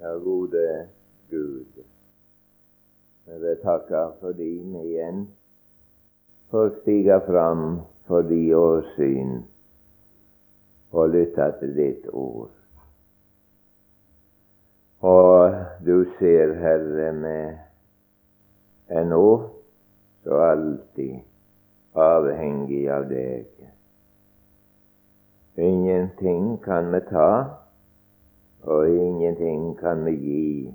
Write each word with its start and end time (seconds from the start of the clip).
Ja, 0.00 0.12
gode 0.14 0.86
Gud, 1.30 1.66
jeg 3.26 3.40
vil 3.40 3.56
takke 3.62 4.04
for 4.20 4.32
din 4.32 4.76
igjen 4.78 5.24
for 6.52 6.68
å 6.68 6.76
stige 6.76 7.16
fram 7.26 7.64
for 8.06 8.22
de 8.30 8.38
åsyn 8.54 9.40
og 10.94 11.10
lytte 11.16 11.50
til 11.58 11.74
ditt 11.80 12.06
ord. 12.14 12.54
Og 15.02 15.58
du 15.82 16.06
ser, 16.20 16.54
Herre, 16.62 17.12
med 17.12 17.58
ennå 19.02 19.18
nå 19.18 19.28
så 20.22 20.42
alltid 20.46 21.20
avhengig 21.98 22.84
av 22.86 23.10
deg. 23.10 23.46
Ingenting 25.58 26.54
kan 26.62 26.94
vi 26.94 27.02
ta 27.10 27.32
og 28.68 28.88
ingenting 28.88 29.78
kan 29.78 30.04
vi 30.04 30.12
gi 30.12 30.74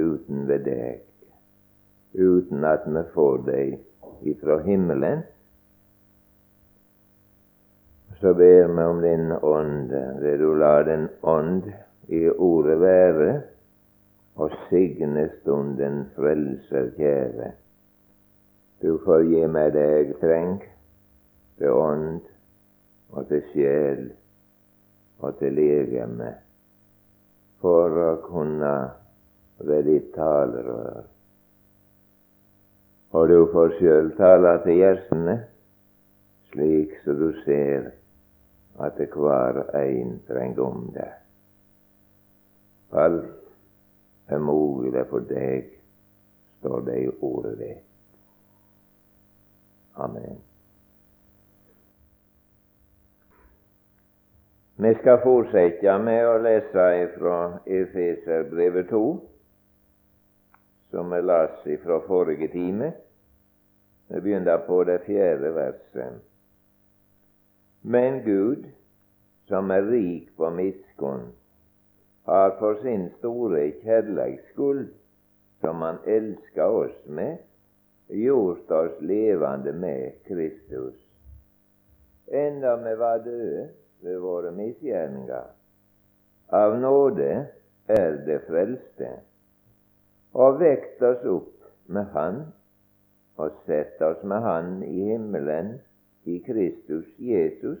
uten 0.00 0.46
ved 0.48 0.64
deg, 0.64 1.02
uten 2.16 2.64
at 2.64 2.86
vi 2.88 3.02
får 3.14 3.36
deg 3.44 3.74
ifra 4.32 4.56
himmelen. 4.64 5.22
Så 8.20 8.32
ber 8.34 8.72
vi 8.72 8.82
om 8.84 9.04
din 9.04 9.32
ånd, 9.32 9.92
det 10.24 10.34
du 10.40 10.54
lar 10.56 10.88
den 10.88 11.08
ånd 11.22 11.68
i 12.08 12.24
ordet 12.30 12.80
være, 12.80 13.30
og 14.40 14.56
signe 14.68 15.28
stunden 15.40 16.04
frelser 16.16 16.92
kjære. 16.96 17.54
Du 18.80 18.96
får 19.04 19.28
gi 19.28 19.46
meg 19.52 19.74
det 19.76 19.88
jeg 19.88 20.20
trenger, 20.20 20.68
til 21.60 21.76
ånd 21.76 22.20
og 23.12 23.26
til 23.28 23.42
sjel 23.52 24.06
og 25.20 25.36
til 25.36 25.52
legeme 25.60 26.38
for 27.60 27.96
å 28.00 28.10
kunne 28.24 28.74
ved 29.60 29.88
ditt 29.88 30.12
talerør. 30.16 31.06
Og 33.10 33.28
du 33.28 33.38
får 33.52 33.74
sjøl 33.78 34.12
tale 34.18 34.54
til 34.64 34.78
hjertene, 34.80 35.36
slik 36.52 36.94
som 37.04 37.18
du 37.20 37.30
ser 37.44 37.90
at 38.80 39.00
hver 39.12 39.64
ein 39.76 40.20
trenger 40.28 40.62
om 40.64 40.86
det. 40.94 41.10
Alt 42.92 44.30
er 44.30 44.38
mulig 44.42 45.04
for 45.10 45.26
deg, 45.26 45.68
står 46.60 46.86
det 46.86 47.00
i 47.04 47.10
ordet 47.20 47.56
ditt. 47.58 47.86
Amen. 50.00 50.38
Vi 54.82 54.94
skal 54.94 55.18
fortsette 55.20 55.92
med 56.00 56.22
å 56.24 56.38
lese 56.40 56.84
fra 57.18 57.38
Efeserbrevet 57.68 58.86
2, 58.88 59.00
som 60.88 61.10
vi 61.12 61.18
las 61.20 61.66
fra 61.82 61.98
forrige 62.06 62.46
time. 62.48 62.88
Vi 64.08 64.20
begynner 64.24 64.62
på 64.64 64.78
det 64.88 65.02
fjerde 65.04 65.50
verset. 65.52 66.22
Men 67.82 68.22
Gud, 68.24 68.70
som 69.50 69.68
er 69.70 69.84
rik 69.84 70.30
på 70.40 70.48
miskunn, 70.56 71.26
har 72.30 72.56
for 72.62 72.80
sin 72.80 73.10
store 73.18 73.66
kjærleiks 73.82 74.48
skyld, 74.54 74.86
som 75.60 75.84
Han 75.84 76.00
elsker 76.06 76.78
oss 76.86 76.96
med, 77.04 77.36
gjort 78.08 78.72
oss 78.72 78.96
levende 79.00 79.76
med 79.76 80.24
Kristus. 80.24 80.96
Enda 82.32 82.78
vi 82.80 82.96
var 82.96 83.20
døde 83.28 83.68
ved 84.02 84.18
våre 84.22 84.52
misgjerninger. 84.52 85.50
Av 86.52 86.78
nåde 86.80 87.28
er 87.88 88.16
det 88.26 88.40
frelste. 88.46 89.12
Og 90.34 90.60
vekt 90.60 91.02
oss 91.02 91.22
opp 91.26 91.70
med 91.86 92.10
Han, 92.14 92.42
og 93.36 93.62
sett 93.66 94.02
oss 94.02 94.22
med 94.22 94.42
Han 94.46 94.82
i 94.86 95.10
himmelen, 95.12 95.78
i 96.24 96.38
Kristus 96.44 97.06
Jesus, 97.18 97.78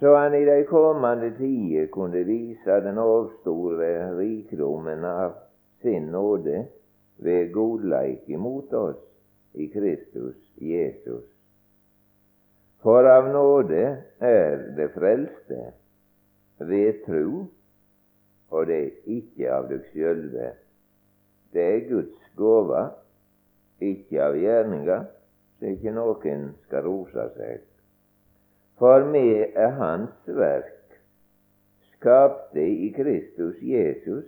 så 0.00 0.16
han 0.16 0.34
i 0.34 0.44
de 0.44 0.64
kommende 0.64 1.28
tider 1.36 1.86
kunne 1.92 2.22
vise 2.24 2.80
den 2.80 2.98
overstore 2.98 3.90
rikdommen 4.16 5.04
av 5.04 5.34
sin 5.82 6.06
nåde 6.12 6.62
ved 7.16 7.52
godleik 7.52 8.28
imot 8.28 8.72
oss 8.72 8.96
i 9.52 9.66
Kristus 9.68 10.36
Jesus. 10.56 11.24
For 12.82 13.04
av 13.04 13.28
nåde 13.28 13.82
er 14.24 14.62
det 14.76 14.86
frelste 14.94 15.58
ved 16.64 17.02
tro, 17.04 17.42
og 18.50 18.66
det 18.70 18.78
er 18.80 19.16
ikke 19.18 19.50
av 19.52 19.68
dere 19.68 19.84
sjølve. 19.92 20.48
Det 21.52 21.66
er 21.74 21.84
Guds 21.90 22.30
gåve, 22.40 22.86
ikke 23.84 24.22
av 24.24 24.38
gjerninga, 24.40 24.98
så 25.58 25.74
ikke 25.74 25.92
noen 25.92 26.48
skal 26.64 26.86
rose 26.88 27.28
seg. 27.36 27.62
For 28.80 29.04
vi 29.12 29.26
er 29.44 29.76
Hans 29.76 30.34
verk, 30.40 31.00
skapte 31.92 32.64
i 32.64 32.88
Kristus 32.96 33.60
Jesus 33.60 34.24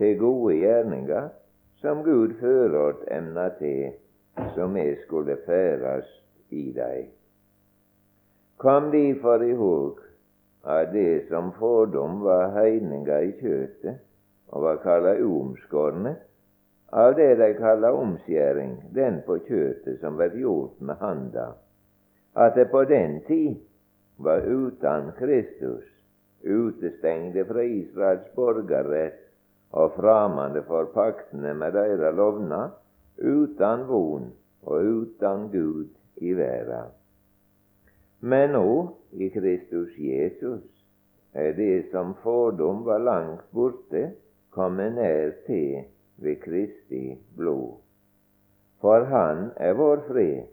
til 0.00 0.16
gode 0.22 0.56
gjerninger, 0.62 1.28
som 1.84 2.00
Gud 2.06 2.38
føråt 2.40 3.04
emna 3.12 3.50
til, 3.58 3.98
som 4.54 4.72
vi 4.80 4.94
skulle 5.04 5.36
ferdes 5.44 6.08
i 6.48 6.70
dei. 6.72 7.10
Kom 8.62 8.92
for 9.20 9.42
i 9.42 9.54
håg 9.58 9.98
at 10.64 10.92
det 10.92 11.26
som 11.28 11.48
fordom 11.58 12.20
var 12.22 12.52
heininga 12.54 13.16
i 13.26 13.32
kjøttet, 13.40 13.96
og 14.54 14.62
var 14.62 14.78
kalla 14.84 15.16
uomskårne, 15.18 16.12
av 16.92 17.16
det 17.18 17.34
de 17.40 17.48
kalla 17.58 17.90
omskjæring, 17.90 18.76
den 18.94 19.18
på 19.26 19.40
kjøttet 19.48 19.98
som 20.04 20.14
ble 20.20 20.30
gjort 20.44 20.78
med 20.78 21.02
handa, 21.02 21.48
at 22.38 22.54
det 22.54 22.68
på 22.70 22.84
den 22.86 23.18
tid 23.26 23.58
var 24.22 24.46
utan 24.46 25.10
Kristus, 25.18 25.90
utestengde 26.46 27.42
fra 27.50 27.66
Israels 27.66 28.30
borgerrett 28.38 29.20
og 29.74 29.98
framande 29.98 30.62
for 30.70 30.94
paktene 30.94 31.58
med 31.58 31.74
deres 31.74 32.14
lovnad, 32.14 32.78
utan 33.18 33.88
von 33.90 34.30
og 34.62 34.92
utan 35.02 35.48
Gud 35.50 35.88
i 36.22 36.38
verda. 36.38 36.84
Men 38.22 38.52
nå, 38.54 38.66
i 39.12 39.28
Kristus 39.34 39.96
Jesus, 39.98 40.62
er 41.34 41.52
det 41.58 41.90
som 41.90 42.14
fordom 42.22 42.84
var 42.86 43.02
langt 43.02 43.48
borte, 43.50 44.12
kommet 44.54 44.94
nær 44.94 45.32
til 45.46 45.84
ved 46.22 46.36
Kristi 46.44 47.18
blod. 47.36 47.80
For 48.80 49.04
Han 49.10 49.50
er 49.56 49.74
vår 49.74 50.04
fred, 50.06 50.44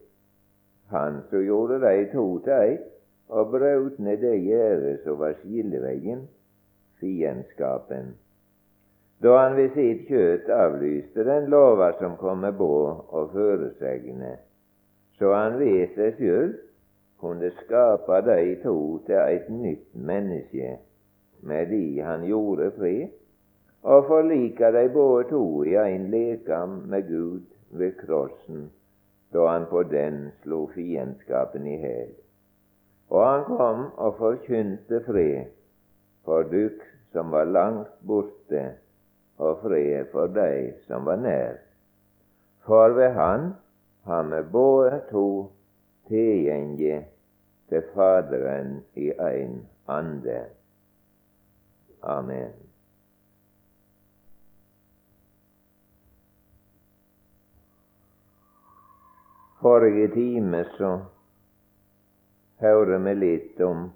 Han 0.89 1.21
som 1.29 1.43
gjorde 1.45 1.77
de 1.83 2.07
to 2.13 2.39
til 2.45 2.73
ett, 2.73 2.87
og 3.29 3.51
brøt 3.51 3.99
ned 3.99 4.17
det 4.17 4.39
gjerdet 4.41 5.03
som 5.03 5.19
var 5.19 5.35
skilleveien, 5.43 6.23
fiendskapen. 6.99 8.15
Da 9.21 9.35
han 9.37 9.57
ved 9.57 9.75
sitt 9.75 10.07
kjøtt 10.07 10.49
avlyste 10.49 11.25
den 11.27 11.49
lova 11.53 11.91
som 11.99 12.15
kommer 12.17 12.55
på 12.57 12.71
og 13.09 13.29
føresegner, 13.35 14.39
så 15.19 15.35
han 15.35 15.59
ved 15.59 15.93
seg 15.93 16.17
sjøl 16.17 16.55
kunne 17.19 17.51
skape 17.51 18.21
de 18.25 18.55
to 18.63 18.75
til 19.05 19.15
et 19.35 19.49
nytt 19.49 19.95
menneske 19.95 20.77
med 21.41 21.65
de 21.65 22.01
han 22.01 22.25
gjorde 22.25 22.71
fred, 22.77 23.07
og 23.83 24.05
forlika 24.07 24.71
de 24.71 24.89
både 24.93 25.23
to 25.29 25.63
i 25.63 25.75
en 25.75 26.09
lekam 26.11 26.69
med 26.69 27.07
Gud 27.07 27.41
ved 27.71 27.91
krossen, 28.05 28.71
da 29.33 29.45
han 29.47 29.65
på 29.69 29.83
den 29.83 30.31
slo 30.41 30.65
fiendskapen 30.73 31.67
i 31.67 31.77
hæl. 31.77 32.11
Og 33.09 33.27
han 33.27 33.43
kom 33.45 33.85
og 33.97 34.15
forkynte 34.17 35.01
fred 35.05 35.45
for 36.25 36.43
dykk 36.43 36.83
som 37.11 37.31
var 37.31 37.43
langt 37.43 37.89
borte, 38.07 38.65
og 39.37 39.57
fred 39.63 40.05
for 40.11 40.27
de 40.27 40.73
som 40.87 41.05
var 41.05 41.15
nær. 41.15 41.55
For 42.65 42.89
ved 42.93 43.09
Han 43.09 43.53
har 44.05 44.23
vi 44.23 44.41
både 44.51 45.01
to 45.11 45.51
tilgjenge 46.09 47.05
til 47.69 47.83
Faderen 47.93 48.79
i 48.95 49.11
ein 49.11 49.67
ande. 49.87 50.41
Amen. 52.01 52.53
Forrige 59.61 60.07
time 60.13 60.63
så 60.77 60.91
hørte 62.63 62.99
vi 63.03 63.13
litt 63.19 63.61
om 63.61 63.89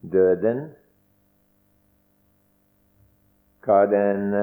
døden, 0.00 0.64
hva 3.62 3.84
den 3.86 4.34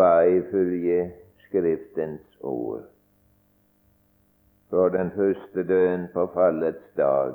var 0.00 0.24
ifølge 0.26 1.12
Skriftens 1.46 2.40
ord 2.40 2.95
fra 4.70 4.88
den 4.88 5.10
første 5.10 5.62
døden 5.68 6.08
på 6.12 6.26
fallets 6.34 6.92
dag 6.96 7.34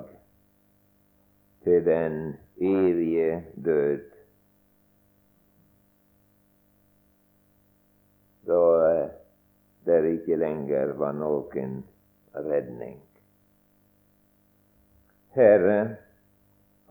til 1.64 1.86
den 1.86 2.36
evige 2.58 3.46
død. 3.66 4.00
Da 8.48 8.62
eh, 8.92 9.10
det 9.86 10.06
ikke 10.06 10.36
lenger 10.36 10.94
var 10.98 11.14
noen 11.16 11.84
redning. 12.36 12.98
Herre, 15.32 15.78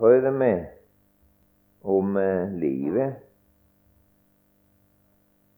hør 0.01 0.31
meg 0.31 0.63
om 1.83 2.17
eh, 2.17 2.55
livet, 2.63 3.19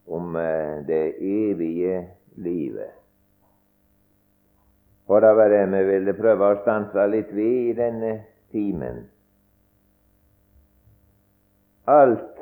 om 0.07 0.37
eh, 0.37 0.81
det 0.89 1.05
evige 1.21 2.01
livet. 2.37 3.02
Og 5.13 5.21
det 5.21 5.37
var 5.37 5.49
det 5.49 5.65
vi 5.69 5.81
ville 5.85 6.13
prøve 6.17 6.47
å 6.49 6.61
stanse 6.63 7.03
litt 7.13 7.33
ved 7.37 7.57
i 7.69 7.73
denne 7.77 8.13
timen. 8.49 9.03
Alt 11.85 12.39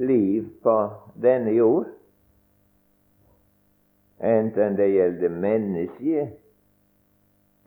liv 0.00 0.46
på 0.64 0.76
denne 1.20 1.52
jord, 1.52 1.90
enten 4.24 4.78
det 4.78 4.86
gjelder 4.88 5.34
mennesket 5.42 6.38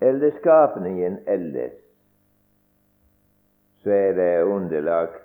eller 0.01 0.33
skapningen 0.39 1.19
ellers, 1.29 1.77
så 3.83 3.93
er 3.93 4.17
det 4.17 4.31
underlagt 4.47 5.21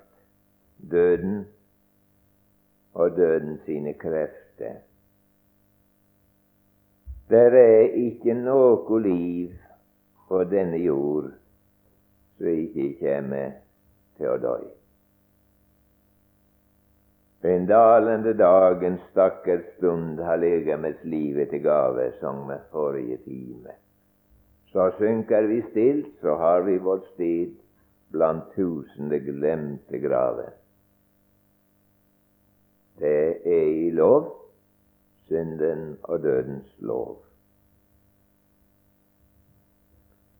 døden 0.91 1.41
og 2.93 3.17
døden 3.17 3.57
sine 3.65 3.93
krefter. 3.97 4.88
Det 7.29 7.45
er 7.53 7.91
ikke 7.93 8.33
noe 8.33 8.99
liv 9.03 9.51
på 10.29 10.39
denne 10.49 10.79
jord 10.81 11.27
som 12.39 12.47
ikke 12.49 12.87
kommer 12.97 13.51
til 14.17 14.31
å 14.31 14.37
dø. 14.41 14.55
En 17.49 17.67
dalende 17.69 18.33
dag, 18.33 18.81
en 18.83 18.97
stakkars 19.11 19.67
stund, 19.77 20.17
har 20.25 20.41
legemets 20.41 21.05
livet 21.05 21.53
til 21.53 21.61
gave, 21.63 22.09
sang 22.19 22.41
vi 22.49 22.57
forrige 22.73 23.19
time. 23.27 23.77
Så 24.73 24.89
synker 24.97 25.45
vi 25.47 25.61
stilt, 25.69 26.09
så 26.21 26.35
har 26.41 26.65
vi 26.65 26.79
vårt 26.81 27.05
sted 27.13 27.53
blant 28.11 28.49
tusende 28.57 29.21
glemte 29.21 30.01
graver. 30.01 30.51
Det 32.99 33.45
er 33.45 33.71
i 33.85 33.93
lov, 33.95 34.38
synden 35.29 35.97
og 36.03 36.23
dødens 36.23 36.75
lov. 36.79 37.23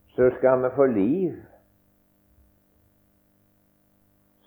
Så 0.08 0.30
skal 0.38 0.62
vi 0.62 0.70
få 0.76 0.86
liv, 0.86 1.34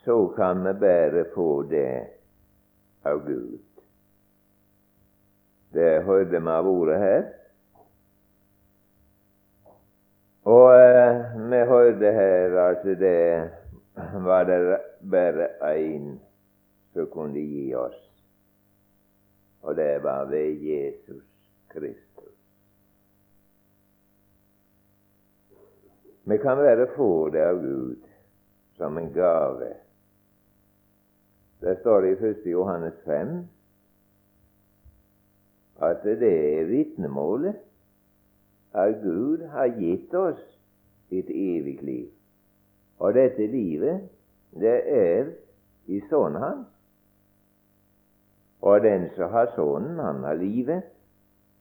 så 0.04 0.32
kan 0.36 0.64
vi 0.64 0.72
bære 0.80 1.24
på 1.34 1.66
det 1.70 2.06
av 3.04 3.24
Gud. 3.24 3.58
Det 5.72 6.04
hørte 6.04 6.40
vi 6.40 6.50
av 6.50 6.68
ordet 6.68 6.98
her. 6.98 7.24
Og 10.44 10.74
eh, 10.76 11.24
vi 11.50 11.60
hørte 11.68 12.12
her 12.12 12.58
at 12.68 12.84
det 12.84 13.50
var 14.26 14.44
det 14.44 14.78
bare 15.10 15.48
én 15.72 16.18
som 16.92 17.06
kunne 17.10 17.40
gi 17.40 17.74
oss, 17.74 17.98
og 19.64 19.76
det 19.76 20.02
var 20.02 20.24
ved 20.24 20.60
Jesus 20.60 21.24
Kristus. 21.68 22.36
Vi 26.24 26.36
kan 26.38 26.58
være 26.58 26.86
få 26.96 27.28
det 27.32 27.40
av 27.40 27.60
Gud 27.60 27.96
som 28.76 28.98
en 28.98 29.12
gave. 29.12 29.72
Det 31.60 31.78
står 31.80 32.04
i 32.04 32.12
1. 32.12 32.46
Johannes 32.46 32.94
5 33.04 33.48
at 35.80 36.04
det 36.04 36.32
er 36.58 36.64
vitnemålet 36.64 37.56
at 38.74 39.00
Gud 39.02 39.46
har 39.48 39.72
gitt 39.80 40.14
oss 40.14 40.44
et 41.10 41.30
evig 41.30 41.78
liv. 41.82 42.08
Og 42.98 43.14
dette 43.14 43.46
livet, 43.46 44.08
det 44.52 44.76
er 44.98 45.32
i 45.86 46.00
Sønnen 46.10 46.42
hans. 46.42 46.73
Og 48.64 48.80
den 48.80 49.10
som 49.16 49.30
har 49.30 49.50
Sønnen, 49.52 49.98
han 50.00 50.22
har 50.24 50.38
livet. 50.40 50.82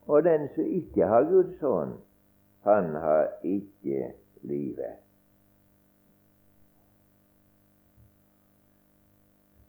Og 0.07 0.23
den 0.23 0.47
som 0.55 0.67
ikke 0.67 1.07
har 1.07 1.27
Guds 1.27 1.59
sønn, 1.59 1.97
han 2.63 2.95
har 2.95 3.27
ikke 3.43 4.13
livet. 4.47 4.99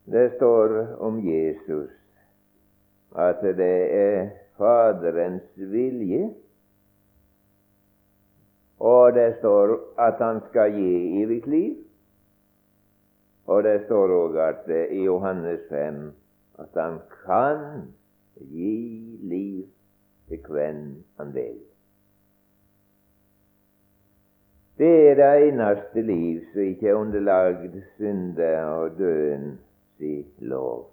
Det 0.06 0.28
står 0.36 0.74
om 1.02 1.18
Jesus 1.26 1.90
at 3.18 3.42
det 3.42 3.76
er 3.94 4.30
Faderens 4.58 5.46
vilje 5.56 6.34
og 8.84 9.14
det 9.14 9.36
står 9.38 9.78
at 9.98 10.18
han 10.18 10.40
skal 10.50 10.72
gi 10.72 11.22
evig 11.22 11.46
liv. 11.46 11.76
Og 13.46 13.62
det 13.64 13.84
står 13.86 14.12
òg 14.12 14.36
at 14.40 14.68
i 14.90 15.04
Johannes 15.04 15.60
5 15.70 16.12
at 16.58 16.68
han 16.74 16.98
kan 17.24 17.94
gi 18.36 19.18
liv 19.22 19.66
til 20.28 20.40
hvem 20.48 21.04
han 21.18 21.34
vil. 21.34 21.60
Det 24.78 25.10
er 25.10 25.14
det 25.14 25.48
eneste 25.48 26.02
liv 26.02 26.40
som 26.52 26.60
ikke 26.60 26.88
er 26.88 26.94
underlagd 26.94 27.82
synde 27.96 28.64
og 28.64 28.98
døden 28.98 29.60
si 29.98 30.26
lov. 30.38 30.90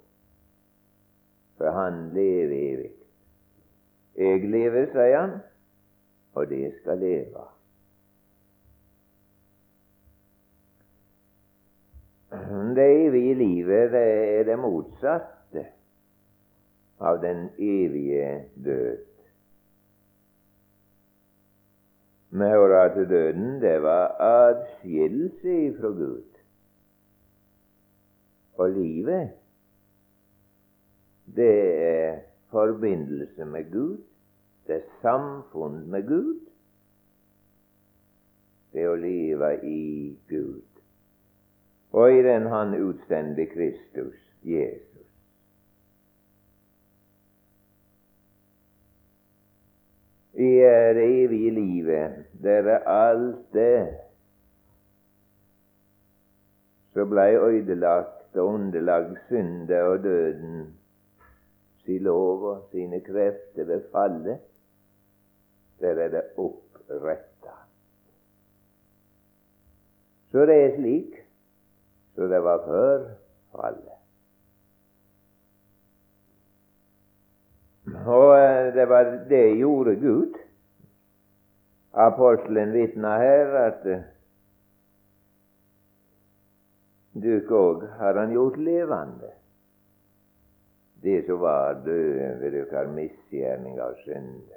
For 1.57 1.71
han 1.71 2.09
lever 2.13 2.53
evig. 2.73 2.91
Jeg 4.17 4.49
lever, 4.49 4.85
sier 4.91 5.17
han, 5.17 5.33
og 6.33 6.49
det 6.49 6.73
skal 6.81 6.97
leve. 6.97 7.47
Det 12.75 12.87
evige 13.07 13.33
livet 13.35 13.91
det 13.91 14.07
er 14.39 14.43
det 14.43 14.59
motsatte 14.59 15.40
av 17.01 17.21
den 17.21 17.49
evige 17.57 18.45
død. 18.65 18.97
Maura 22.31 22.85
til 22.93 23.09
døden 23.09 23.59
det 23.61 23.81
var 23.83 24.15
adskillelse 24.19 25.57
fra 25.79 25.87
Gud. 25.87 26.23
Og 28.53 28.71
livet, 28.71 29.29
det 31.35 31.55
er 31.83 32.19
forbindelse 32.51 33.45
med 33.45 33.71
Gud, 33.71 33.97
det 34.67 34.75
er 34.75 34.89
samfunn 35.01 35.87
med 35.91 36.07
Gud, 36.07 36.39
det 38.71 38.83
er 38.85 38.91
å 38.93 38.99
leve 38.99 39.55
i 39.67 39.79
Gud 40.29 40.71
og 41.91 42.13
i 42.13 42.23
den 42.23 42.47
han 42.47 42.75
utsendte 42.75 43.45
Kristus, 43.45 44.15
Jesus. 44.43 44.90
I 50.41 50.53
det 50.97 51.23
evige 51.23 51.51
livet, 51.51 52.25
der 52.43 52.51
er 52.51 52.79
alt 52.89 53.53
det. 53.53 53.97
Som 56.93 57.09
blei 57.09 57.35
ødelagt 57.37 58.37
og 58.37 58.47
underlagt 58.47 59.19
synder 59.27 59.83
og 59.83 60.03
døden. 60.03 60.73
Si 61.83 61.99
lov 61.99 62.43
og 62.43 62.67
sine 62.71 63.01
krefter 63.01 63.63
ved 63.69 63.81
fallet, 63.91 64.39
der 65.79 65.93
er 66.05 66.09
det 66.09 66.23
oppretta. 66.37 67.55
Så 70.31 70.45
det 70.45 70.59
er 70.65 70.75
slik. 70.75 71.15
Så 72.15 72.27
det 72.33 72.43
var 72.43 72.65
før 72.65 73.09
fallet. 73.51 74.00
Og 78.05 78.39
eh, 78.39 78.73
det 78.73 78.85
var 78.89 79.03
det 79.29 79.57
gjorde 79.59 79.95
Gud. 79.95 80.33
Apostelen 81.93 82.73
vitna 82.73 83.17
her 83.19 83.55
at 83.65 83.85
eh, 83.85 84.07
dere 87.13 87.59
òg 87.59 87.85
har 87.99 88.17
han 88.17 88.33
gjort 88.33 88.57
levende. 88.57 89.33
Det 91.01 91.25
som 91.27 91.41
var 91.41 91.81
døde 91.85 92.29
ved 92.39 92.51
deres 92.55 92.89
misgjerning 92.95 93.79
av 93.81 93.97
synd. 94.05 94.49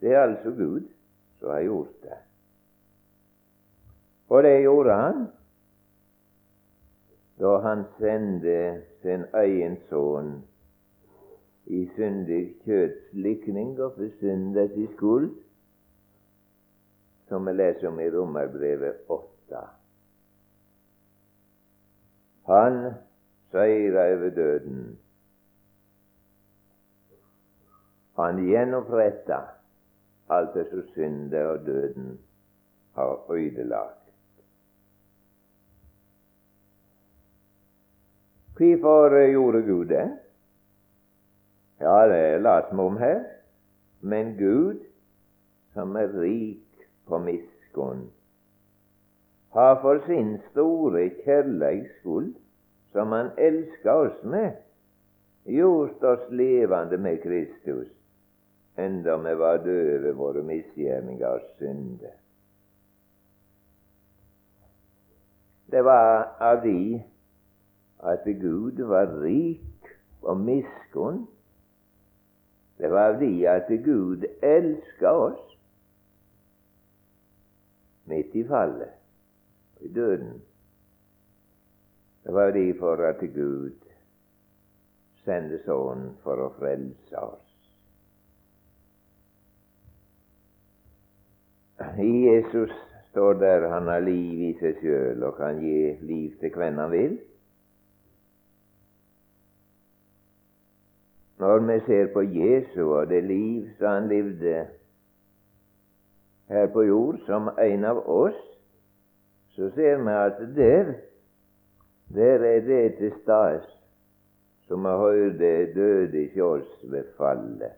Det 0.00 0.12
er 0.12 0.22
altså 0.22 0.50
Gud 0.50 0.88
som 1.40 1.50
har 1.50 1.64
gjort 1.66 1.94
det. 2.02 2.18
Og 4.28 4.42
det 4.42 4.62
gjorde 4.62 4.94
han 4.94 5.26
da 7.42 7.58
han 7.64 7.84
sendte 7.98 8.56
sin 9.02 9.24
egen 9.34 9.76
sønn 9.88 10.34
i 11.66 11.84
syndig 11.96 12.42
kjøtslikning 12.64 13.80
og 13.80 13.94
for 13.96 14.08
synders 14.18 14.74
i 14.76 14.86
skuld, 14.96 15.30
som 17.28 17.46
vi 17.46 17.52
leser 17.52 17.88
om 17.88 18.00
i 18.00 18.10
Romerbrevet 18.10 19.06
8. 19.08 19.62
Han 22.50 22.78
seira 23.52 24.08
over 24.14 24.30
døden 24.36 24.98
Han 28.16 28.44
gjenoppretta 28.44 29.40
alt 30.28 30.54
det 30.54 30.66
som 30.70 30.82
syndet 30.92 31.46
og 31.46 31.66
døden 31.66 32.18
har 32.94 33.32
ødelagt. 33.32 33.98
Hvorfor 38.56 39.30
gjorde 39.32 39.62
Gud 39.62 39.86
det? 39.86 40.21
Ja, 41.82 42.06
det 42.06 42.42
later 42.42 42.76
vi 42.76 42.82
om 42.82 42.96
her. 42.96 43.24
Men 44.00 44.36
Gud, 44.38 44.78
som 45.74 45.96
er 45.96 46.12
rik 46.14 46.86
på 47.06 47.18
miskunn, 47.18 48.10
har 49.52 49.80
for 49.82 49.98
sin 50.06 50.36
store 50.50 51.08
kjærleiks 51.24 51.90
skyld, 52.00 52.34
som 52.92 53.12
Han 53.12 53.30
elsker 53.38 53.92
oss 53.92 54.22
med, 54.24 54.52
gjort 55.44 56.04
oss 56.04 56.30
levende 56.30 56.98
med 56.98 57.18
Kristus, 57.22 57.90
enda 58.78 59.16
vi 59.16 59.34
var 59.38 59.56
døde 59.64 60.02
ved 60.02 60.12
våre 60.12 60.42
misgjerninger 60.42 61.26
og 61.26 61.40
synder. 61.58 62.14
Det 65.72 65.84
var 65.84 66.36
av 66.40 66.62
de 66.62 67.02
at 68.02 68.24
Gud 68.24 68.82
var 68.86 69.08
rik 69.22 69.94
og 70.22 70.36
miskunn. 70.36 71.26
Det 72.78 72.90
var 72.90 73.18
de 73.20 73.48
at 73.48 73.68
Gud 73.84 74.24
elska 74.42 75.10
oss 75.10 75.58
midt 78.04 78.34
i 78.34 78.44
fallet 78.44 78.90
i 79.80 79.88
døden. 79.88 80.42
Det 82.24 82.34
var 82.34 82.50
derfor 82.50 83.02
at 83.06 83.20
Gud 83.34 83.78
sendte 85.24 85.58
Sønnen 85.64 86.14
for 86.22 86.38
å 86.42 86.50
frelse 86.58 87.18
oss. 87.18 87.48
I 91.98 92.12
Jesus 92.26 92.70
står 93.10 93.38
der 93.42 93.68
han 93.68 93.90
har 93.90 94.02
liv 94.02 94.42
i 94.48 94.52
seg 94.60 94.78
sjøl 94.80 95.22
og 95.26 95.36
kan 95.38 95.58
gi 95.62 95.96
liv 96.06 96.38
til 96.40 96.54
hvem 96.54 96.78
han 96.78 96.92
vil. 96.94 97.16
Når 101.42 101.58
vi 101.58 101.80
ser 101.86 102.12
på 102.12 102.22
Jesu 102.22 102.92
og 102.94 103.08
det 103.10 103.24
liv 103.24 103.68
som 103.78 103.88
han 103.88 104.08
levde 104.08 104.66
her 106.48 106.66
på 106.72 106.82
jord 106.86 107.18
som 107.26 107.48
en 107.58 107.84
av 107.84 107.98
oss, 108.06 108.38
så 109.56 109.70
ser 109.74 110.04
vi 110.06 110.14
at 110.14 110.38
der, 110.56 110.92
der 112.14 112.46
er 112.46 112.60
det 112.68 112.84
til 113.00 113.10
stas 113.22 113.66
som 114.68 114.86
vi 114.86 114.94
hørte 115.02 115.52
døde 115.74 116.42
oss 116.46 116.70
ved 116.92 117.10
fallet. 117.18 117.74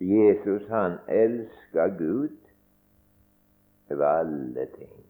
Jesus, 0.00 0.68
han 0.68 1.00
elska 1.08 1.88
Gud 1.98 2.36
over 3.90 4.04
alle 4.04 4.66
ting. 4.76 5.07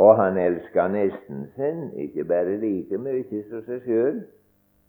Og 0.00 0.14
han 0.16 0.38
elska 0.40 0.86
nesten 0.88 1.44
sin, 1.56 1.90
ikke 1.92 2.24
bare 2.24 2.56
like 2.62 2.98
mye 2.98 3.42
som 3.50 3.64
seg 3.66 3.82
sjøl, 3.84 4.22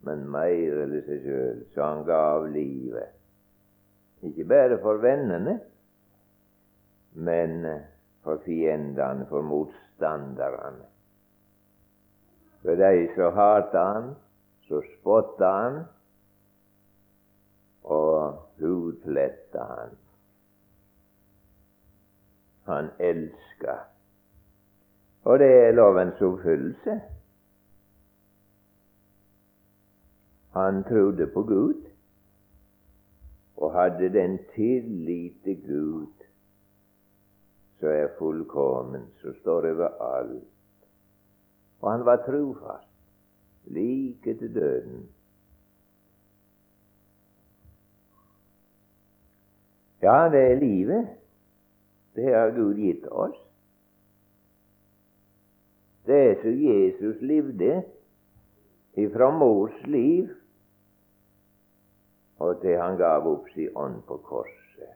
men 0.08 0.24
mer 0.32 0.78
enn 0.86 0.94
seg 1.08 1.26
sjøl, 1.26 1.58
så 1.74 1.84
han 1.84 2.06
gav 2.08 2.48
livet. 2.54 3.12
Ikke 4.24 4.46
bare 4.48 4.78
for 4.80 5.02
vennene, 5.04 5.58
men 7.14 7.66
for 8.24 8.40
fiendene, 8.46 9.28
for 9.30 9.44
motstanderne. 9.44 10.88
For 12.62 12.78
de 12.78 13.08
som 13.16 13.36
hata 13.36 13.86
han, 13.94 14.12
så 14.70 14.84
spotta 14.94 15.54
han 15.58 15.80
og 17.84 18.38
hudfletta 18.62 19.66
han. 19.74 19.98
Han 22.70 22.94
elsker. 23.00 23.90
Og 25.24 25.40
det 25.40 25.52
er 25.52 25.72
lovens 25.72 26.22
oppfyllelse. 26.22 27.02
Han 30.52 30.84
trodde 30.84 31.28
på 31.28 31.44
Gud 31.44 31.88
og 33.58 33.74
hadde 33.74 34.14
den 34.14 34.40
tillit 34.56 35.44
til 35.44 35.62
Gud 35.68 36.22
som 37.82 37.90
er 37.90 38.08
fullkommen, 38.18 39.08
som 39.22 39.34
står 39.36 39.66
over 39.74 39.88
alt. 40.16 40.44
Og 41.82 41.92
han 41.92 42.06
var 42.06 42.16
trofast, 42.16 42.88
like 43.66 44.38
til 44.38 44.56
døden. 44.56 45.10
Ja, 50.02 50.30
det 50.32 50.52
er 50.52 50.60
livet. 50.60 51.08
Det 52.16 52.36
har 52.36 52.54
Gud 52.54 52.76
gitt 52.76 53.08
oss. 53.12 53.51
Det 56.06 56.20
er 56.30 56.38
som 56.42 56.62
Jesus 56.66 57.22
levde 57.22 57.84
ifra 58.98 59.30
mors 59.38 59.76
liv 59.86 60.30
og 62.42 62.62
til 62.62 62.80
han 62.82 62.98
gav 62.98 63.28
opp 63.30 63.50
sin 63.54 63.76
ånd 63.78 64.00
på 64.08 64.18
korset. 64.26 64.96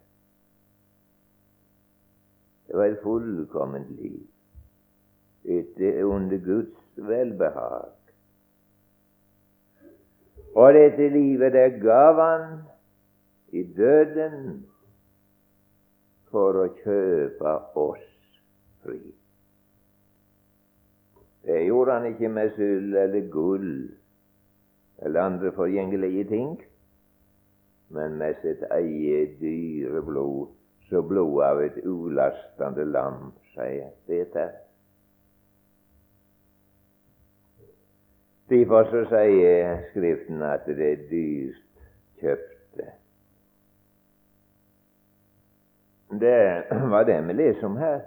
Det 2.65 2.77
var 2.77 2.89
et 2.89 3.03
fullkomment 3.03 3.91
liv 3.99 4.23
etter 5.45 6.01
under 6.09 6.41
Guds 6.41 6.97
velbehag. 6.97 7.91
Og 10.55 10.73
dette 10.73 11.09
livet 11.13 11.53
det 11.53 11.81
gav 11.83 12.21
han 12.21 12.47
i 13.53 13.61
døden 13.77 14.65
for 16.31 16.57
å 16.63 16.65
kjøpe 16.81 17.53
oss 17.77 18.09
fri. 18.81 19.03
Det 21.45 21.65
gjorde 21.65 21.93
han 21.93 22.05
ikke 22.09 22.29
med 22.29 22.55
sølv 22.55 22.95
eller 22.97 23.27
gull 23.31 23.73
eller 25.05 25.21
andre 25.21 25.51
forgjengelige 25.53 26.23
ting 26.29 26.55
men 27.89 28.17
med 28.17 28.35
sitt 28.41 28.63
eget 28.71 29.39
dyre 29.41 30.01
blod, 30.01 30.47
så 30.89 31.01
blodet 31.01 31.45
av 31.45 31.61
et 31.63 31.77
ulastende 31.85 32.85
lam, 32.85 33.31
sier 33.53 33.91
Peter. 34.07 34.53
Derfor 38.49 38.85
så 38.91 39.05
sier 39.09 39.79
Skriften 39.89 40.43
at 40.45 40.67
det 40.67 40.89
er 40.91 41.05
dyrt 41.09 41.85
kjøpte. 42.21 42.89
Det 46.21 46.41
var 46.93 47.07
det 47.09 47.17
vi 47.27 47.33
leser 47.33 47.65
om 47.65 47.79
her. 47.81 48.03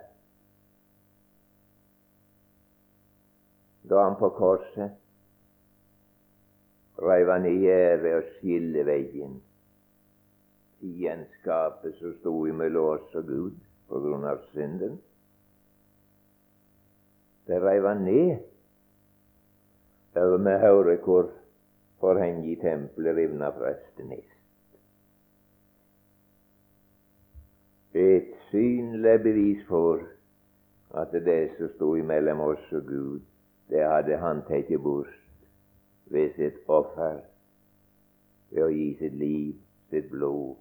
Da 3.89 4.03
han 4.05 4.17
på 4.21 4.29
korset 4.37 4.97
reiv 6.99 7.31
han 7.31 7.47
i 7.47 7.55
gjerdet 7.63 8.15
og 8.19 8.33
skilleveggen 8.37 9.39
fiendskapet 10.81 11.95
som 11.99 12.15
sto 12.19 12.35
mellom 12.55 12.95
oss 12.95 13.15
og 13.19 13.27
Gud 13.27 13.57
på 13.89 14.01
grunn 14.03 14.27
av 14.29 14.43
synden. 14.53 14.99
Det 17.49 17.61
reiv 17.63 17.87
han 17.89 18.05
ned. 18.05 18.39
Og 20.19 20.35
vi 20.45 20.55
hører 20.61 20.99
hvor 21.05 21.31
forhenget 22.01 22.51
i 22.53 22.61
tempelet 22.61 23.17
rivna 23.17 23.51
prestenist. 23.55 24.35
Et 27.95 28.35
synlig 28.51 29.17
bevis 29.23 29.65
for 29.67 30.03
at 30.95 31.13
det 31.13 31.41
som 31.57 31.71
sto 31.75 31.95
mellom 32.07 32.41
oss 32.41 32.73
og 32.73 32.87
Gud, 32.87 33.21
det 33.69 33.85
hadde 33.85 34.17
han 34.17 34.43
tatt 34.49 34.71
bort 34.83 35.15
ved 36.13 36.33
sitt 36.37 36.63
offer, 36.69 37.21
ved 38.51 38.65
å 38.65 38.71
gi 38.73 38.89
sitt 39.01 39.17
liv, 39.21 39.53
sitt 39.91 40.09
blod, 40.11 40.57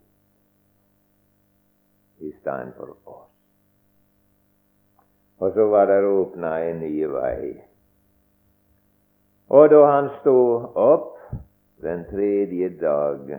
i 2.20 2.34
stedet 2.42 2.76
for 2.76 2.96
oss. 3.06 3.26
Og 5.38 5.54
så 5.54 5.68
var 5.70 5.86
det 5.86 6.02
åpna 6.04 6.56
en 6.66 6.80
ny 6.82 6.96
vei. 7.14 7.52
Og 9.54 9.70
da 9.72 9.84
han 9.86 10.10
stod 10.20 10.74
opp 10.76 11.14
den 11.86 12.04
tredje 12.10 12.72
dag, 12.82 13.30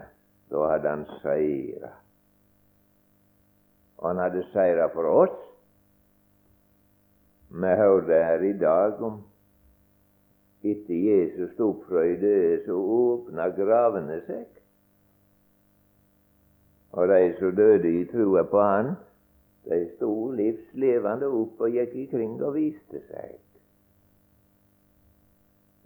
da 0.49 0.69
hadde 0.71 0.93
han 0.95 1.03
seira. 1.19 1.91
Og 3.99 4.07
han 4.13 4.23
hadde 4.23 4.45
seira 4.55 4.87
for 4.95 5.11
oss. 5.25 5.35
Vi 7.51 7.75
hørte 7.81 8.23
her 8.25 8.45
i 8.47 8.55
dag 8.61 9.03
om 9.03 9.19
etter 10.63 10.95
Jesus 10.95 11.53
sto 11.55 11.71
opp 11.73 11.85
fra 11.89 12.05
de 12.07 12.17
døde, 12.23 12.63
så 12.67 12.77
åpna 12.77 13.49
gravene 13.57 14.21
seg. 14.27 14.47
Og 16.99 17.11
de 17.11 17.21
som 17.39 17.55
døde 17.55 17.93
i 18.01 18.07
trua 18.11 18.43
på 18.49 18.63
Han, 18.65 18.95
de 19.69 19.83
sto 19.97 20.13
livslevende 20.33 21.29
opp 21.29 21.61
og 21.61 21.77
gikk 21.77 21.95
ikring 22.07 22.39
og 22.43 22.57
viste 22.57 23.03
seg. 23.11 23.37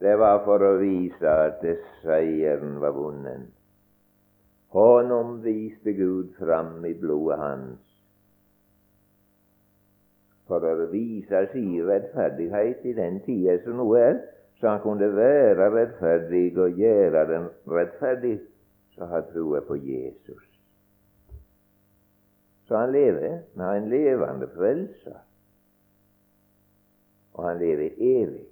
det 0.02 0.16
var 0.18 0.40
for 0.42 0.58
å 0.66 0.76
vise 0.80 1.30
at 1.30 1.60
seieren 2.02 2.80
var 2.82 2.94
vunnen. 2.96 3.44
Honom 4.74 5.36
viste 5.44 5.92
Gud 5.94 6.32
fram 6.40 6.80
i 6.88 6.94
blodet 6.98 7.38
hans 7.38 7.92
for 10.50 10.64
å 10.66 10.88
vise 10.90 11.38
sin 11.52 11.76
rettferdighet 11.86 12.82
i 12.84 12.94
den 12.98 13.20
tida 13.24 13.54
som 13.62 13.78
nå 13.78 13.86
er, 13.96 14.18
så 14.62 14.68
han 14.68 14.80
kunne 14.80 15.16
være 15.16 15.70
rettferdig 15.74 16.58
og 16.58 16.70
gjøre 16.70 17.22
den 17.26 17.48
rettferdig, 17.66 18.40
så 18.94 19.04
har 19.10 19.24
troa 19.32 19.60
på 19.66 19.74
Jesus. 19.74 20.44
Så 22.64 22.76
han 22.76 22.92
lever 22.92 23.40
med 23.54 23.76
en 23.76 23.88
levende 23.88 24.48
frelser, 24.54 25.18
og 27.34 27.48
han 27.48 27.58
lever 27.58 27.90
evig. 27.98 28.46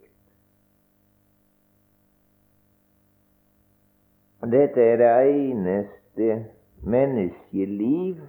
Dette 4.42 4.82
er 4.82 4.96
det 4.96 5.14
eneste 5.30 6.46
menneskeliv 6.82 8.26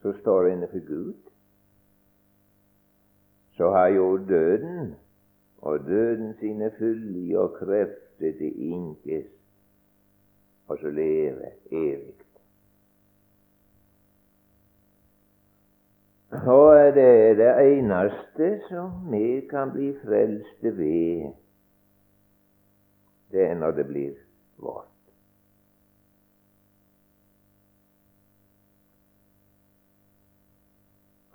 som 0.00 0.16
står 0.24 0.52
inne 0.54 0.72
for 0.72 0.88
Gud. 0.88 1.25
Så 3.56 3.70
har 3.70 3.86
jo 3.86 4.16
døden 4.16 4.94
og 5.58 5.78
døden 5.78 6.34
sine 6.40 6.70
fyldige 6.78 7.40
og 7.40 7.54
krefter 7.54 8.32
til 8.38 8.52
inkes, 8.70 9.26
og 10.68 10.78
så 10.78 10.90
leve 10.90 11.50
evig. 11.70 12.14
Og 16.30 16.94
det 16.94 17.30
er 17.30 17.34
det 17.34 17.78
eneste 17.78 18.60
som 18.68 18.90
vi 19.10 19.40
kan 19.50 19.72
bli 19.72 19.92
frelste 20.04 20.76
ved 20.76 21.32
det 23.32 23.42
er 23.50 23.54
når 23.54 23.70
det 23.70 23.86
blir 23.86 24.12
vårt. 24.58 24.95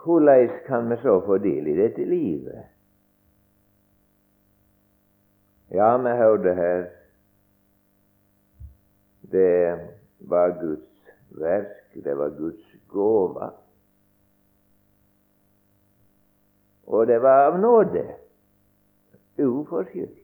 Hvordan 0.04 0.48
kan 0.66 0.90
vi 0.90 0.96
så 1.02 1.20
få 1.26 1.38
del 1.38 1.66
i 1.66 1.76
dette 1.78 2.04
livet? 2.04 2.64
Ja, 5.70 5.96
vi 5.96 6.16
hørte 6.18 6.54
her 6.54 6.90
det 9.32 9.78
var 10.18 10.60
Guds 10.60 11.10
verk, 11.28 11.94
det 12.04 12.18
var 12.18 12.28
Guds 12.28 12.76
gåve. 12.88 13.50
Og 16.86 17.06
det 17.06 17.22
var 17.22 17.46
av 17.46 17.60
nåde, 17.60 18.04
uforskyldt. 19.38 20.18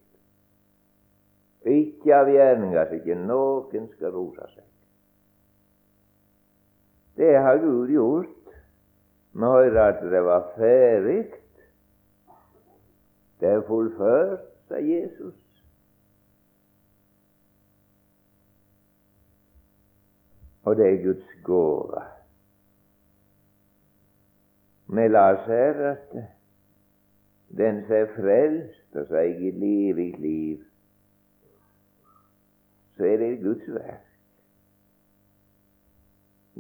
Ikke 1.68 2.16
av 2.16 2.28
gjerninger 2.32 2.88
så 2.88 2.99
ikke 3.00 3.16
noen 3.18 3.88
skal 3.94 4.12
rose 4.14 4.44
seg. 4.52 4.66
Det 7.18 7.32
har 7.35 7.58
Gud 7.64 7.90
gjort. 7.92 8.38
Hører 9.38 9.83
at 9.83 10.02
det 10.02 10.25
var 10.25 10.52
ferdig. 10.57 11.25
Det 13.40 13.49
er 13.49 13.62
fullført, 13.66 14.40
sa 14.68 14.75
Jesus. 14.75 15.35
Og 20.62 20.76
det 20.76 20.87
er 20.87 21.02
Guds 21.04 21.42
gåve. 21.45 22.02
Vi 24.88 25.09
las 25.09 25.47
her 25.47 25.90
at 25.90 26.12
den 27.57 27.85
som 27.87 27.94
er 27.94 28.07
frelst 28.16 28.96
og 28.96 29.07
som 29.07 29.16
eier 29.16 29.98
i 29.98 30.12
liv, 30.18 30.64
så 32.96 33.05
er 33.05 33.16
det 33.16 33.42
Guds 33.42 33.68
verk. 33.74 34.07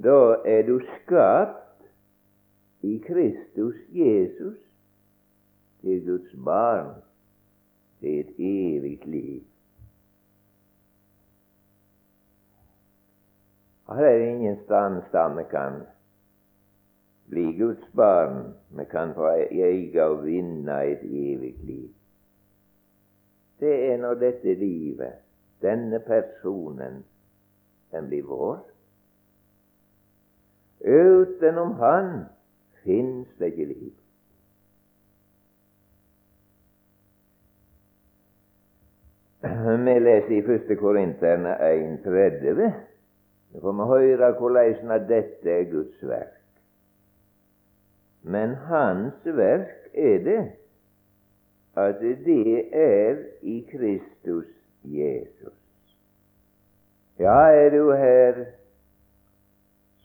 Da 0.04 0.18
er 0.44 0.62
du 0.66 0.80
skapt 0.94 1.67
i 2.82 2.98
Kristus 3.06 3.74
Jesus 3.92 4.58
til 5.80 6.06
Guds 6.06 6.34
barn, 6.44 6.94
til 8.00 8.20
et 8.20 8.34
evig 8.38 9.06
liv. 9.06 9.42
Her 13.88 14.04
er 14.04 14.18
det 14.18 14.28
ingen 14.28 14.58
stand 14.64 15.36
vi 15.36 15.44
kan 15.50 15.82
bli 17.28 17.58
Guds 17.58 17.90
barn. 17.96 18.54
Vi 18.70 18.84
kan 18.84 19.14
få 19.14 19.28
eie 19.28 20.04
og 20.04 20.24
vinne 20.24 20.82
et 20.92 21.02
evig 21.02 21.56
liv. 21.62 21.88
Det 23.60 23.92
er 23.92 23.96
når 23.96 24.14
dette 24.14 24.54
livet 24.54 25.12
denne 25.62 25.98
personen, 26.00 27.04
den 27.92 28.08
blir 28.08 28.22
vår. 28.22 28.60
Utenom 30.80 31.72
Han 31.72 32.26
fins 32.88 33.28
det 33.38 33.52
ikke 33.52 33.70
liv. 33.74 33.96
Vi 39.42 39.98
leser 40.00 40.32
i 40.32 40.38
1. 40.38 40.78
Korinterne 40.80 41.52
1,30. 41.68 42.72
Så 43.52 43.60
får 43.60 43.72
vi 43.72 43.88
høre 43.92 44.32
hvordan 44.40 45.08
dette 45.08 45.50
er 45.50 45.70
Guds 45.70 46.08
verk. 46.08 46.34
Men 48.22 48.54
Hans 48.68 49.24
verk 49.24 49.92
er 49.94 50.18
det 50.24 50.40
at 51.76 52.00
det 52.00 52.74
er 52.74 53.16
i 53.42 53.66
Kristus 53.70 54.46
Jesus. 54.84 55.54
Ja, 57.18 57.40
er 57.50 57.70
du 57.70 57.90
her, 57.92 58.44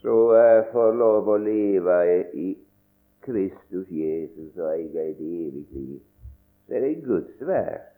så 0.02 0.16
uh, 0.34 0.72
får 0.72 0.96
lov 0.98 1.28
å 1.30 1.38
leve 1.38 1.98
i 2.34 2.48
Kristus 3.26 3.88
Jesus 3.90 4.58
og 4.58 4.70
eie 4.76 5.10
et 5.10 5.20
evig 5.20 5.66
liv. 5.72 6.00
Så 6.68 6.76
er 6.76 6.80
det 6.80 7.04
Guds 7.06 7.48
verk. 7.48 7.90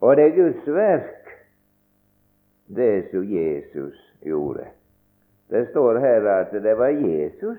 Og 0.00 0.16
det 0.16 0.24
er 0.24 0.36
Guds 0.36 0.66
verk, 0.66 1.30
det 2.76 3.08
som 3.10 3.24
Jesus 3.32 3.96
gjorde. 4.22 4.66
Det 5.50 5.68
står 5.70 5.98
her 5.98 6.28
at 6.28 6.52
det 6.52 6.78
var 6.78 6.86
Jesus 6.86 7.58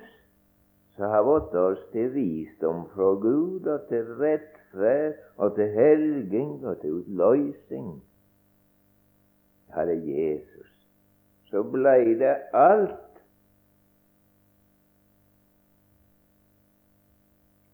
som 0.95 1.09
har 1.11 1.23
fått 1.23 1.53
oss 1.55 1.81
til 1.93 2.09
visdom 2.13 2.85
fra 2.93 3.13
Gud 3.21 3.67
og 3.69 3.85
til 3.89 4.05
rettferd 4.19 5.19
og 5.37 5.55
til 5.55 5.73
helging 5.75 6.65
og 6.65 6.79
til 6.81 7.01
utløsing. 7.01 7.91
Ja, 9.69 9.83
er 9.85 9.93
Jesus. 9.93 10.71
Så 11.49 11.61
blei 11.63 12.15
det 12.17 12.33
alt 12.53 13.06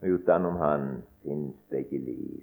Utenom 0.04 0.60
Han 0.60 0.88
fins 1.24 1.56
det 1.72 1.86
ikke 1.86 2.02
liv. 2.04 2.42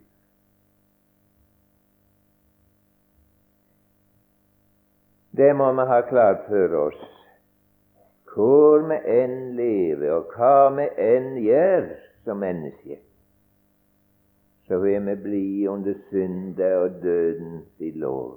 Det 5.37 5.53
må 5.57 5.69
vi 5.73 5.87
ha 5.93 6.01
klart 6.09 6.49
for 6.49 6.77
oss 6.87 7.07
hvor 8.31 8.85
vi 8.87 8.97
enn 9.11 9.57
lever, 9.59 10.13
og 10.15 10.35
hva 10.37 10.71
vi 10.77 10.85
enn 11.03 11.33
gjør 11.43 11.89
som 12.25 12.39
mennesker 12.39 13.01
så 14.71 14.79
vil 14.79 15.07
vi 15.07 15.15
bli 15.15 15.67
under 15.67 15.95
synda 16.11 16.77
og 16.79 16.91
døden 17.03 17.65
i 17.79 17.91
lov. 17.91 18.37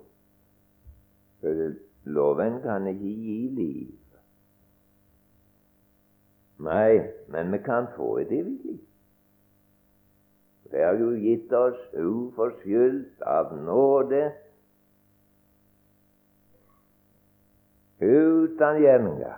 For 1.41 1.75
loven 2.09 2.55
kan 2.63 2.87
ikke 2.89 3.11
gi 3.25 3.35
liv. 3.53 3.91
Nei, 6.65 7.03
men 7.29 7.53
vi 7.53 7.59
kan 7.61 7.85
få 7.95 8.17
et 8.23 8.33
evig 8.33 8.57
liv. 8.63 8.79
Det 10.73 10.81
har 10.81 10.97
jo 10.97 11.11
gitt 11.21 11.51
oss 11.53 11.77
uforskyldt 11.93 13.21
av 13.29 13.51
nåde, 13.61 14.23
uten 18.01 18.79
gjerninger. 18.81 19.35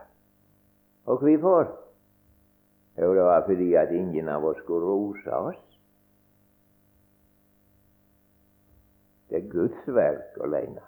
Og 1.12 1.19
hvorfor? 1.19 1.74
Jo, 2.95 3.12
det 3.17 3.28
var 3.28 3.43
fordi 3.50 3.74
at 3.76 3.91
ingen 3.91 4.32
av 4.32 4.48
oss 4.48 4.63
skulle 4.63 4.88
rose 4.88 5.36
oss. 5.36 5.62
Det 9.30 9.43
er 9.43 9.52
Guds 9.52 9.88
verk 9.91 10.39
alene. 10.39 10.88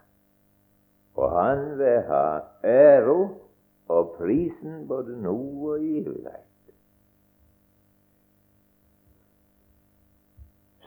Og 1.19 1.31
Han 1.41 1.65
vil 1.77 2.01
ha 2.07 2.25
æro 2.63 3.19
og 3.91 4.15
prisen 4.15 4.85
både 4.87 5.19
nå 5.21 5.35
og 5.73 5.83
i 5.83 5.97
evighet. 5.99 6.47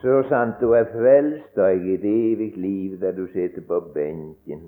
Så 0.00 0.22
sant 0.28 0.56
du 0.60 0.70
er 0.72 0.86
frelst 0.88 1.58
og 1.60 1.76
i 1.76 1.94
et 1.94 2.04
evig 2.08 2.54
liv 2.56 3.00
der 3.00 3.12
du 3.12 3.26
sitter 3.34 3.60
på 3.68 3.80
benken, 3.94 4.62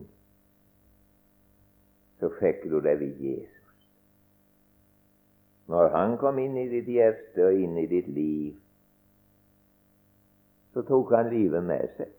så 2.20 2.28
fikk 2.40 2.66
du 2.70 2.80
det 2.84 2.98
ved 3.00 3.20
Jesus. 3.20 3.86
Når 5.72 5.88
Han 5.96 6.18
kom 6.20 6.38
inn 6.38 6.58
i 6.60 6.68
ditt 6.68 6.90
hjerte 6.92 7.46
og 7.48 7.56
inn 7.56 7.78
i 7.80 7.86
ditt 7.88 8.10
liv, 8.12 8.58
så 10.76 10.84
tok 10.84 11.14
Han 11.16 11.32
livet 11.32 11.64
med 11.64 11.96
seg. 11.96 12.12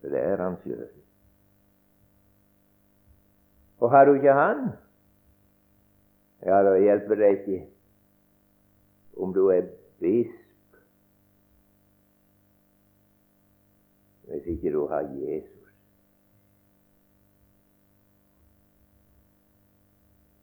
For 0.00 0.14
det 0.14 0.22
er 0.22 0.44
Han 0.44 0.58
sjøl. 0.62 0.86
Og 3.80 3.90
har 3.90 4.06
du 4.06 4.14
ikke 4.14 4.36
Han, 4.38 4.68
ja, 6.46 6.62
da 6.62 6.76
hjelper 6.78 7.18
det 7.18 7.32
ikke 7.38 7.64
om 9.20 9.34
du 9.34 9.48
er 9.52 9.66
bisp, 10.00 10.39
hvis 14.30 14.46
ikke 14.46 14.72
du 14.72 14.86
har 14.86 15.00
Jesus. 15.00 15.60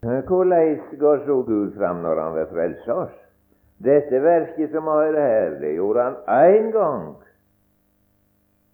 Hvordan 0.02 0.82
går 1.00 1.18
så 1.26 1.42
Gud 1.44 1.72
fram 1.78 1.96
når 1.96 2.22
Han 2.22 2.36
vil 2.36 2.52
frelse 2.52 2.94
oss? 2.94 3.16
Dette 3.84 4.22
verket 4.24 4.72
som 4.72 4.84
vi 4.84 4.90
hører 4.90 5.28
her, 5.28 5.60
det 5.60 5.74
gjorde 5.76 6.04
Han 6.04 6.16
én 6.28 6.72
gang. 6.72 7.16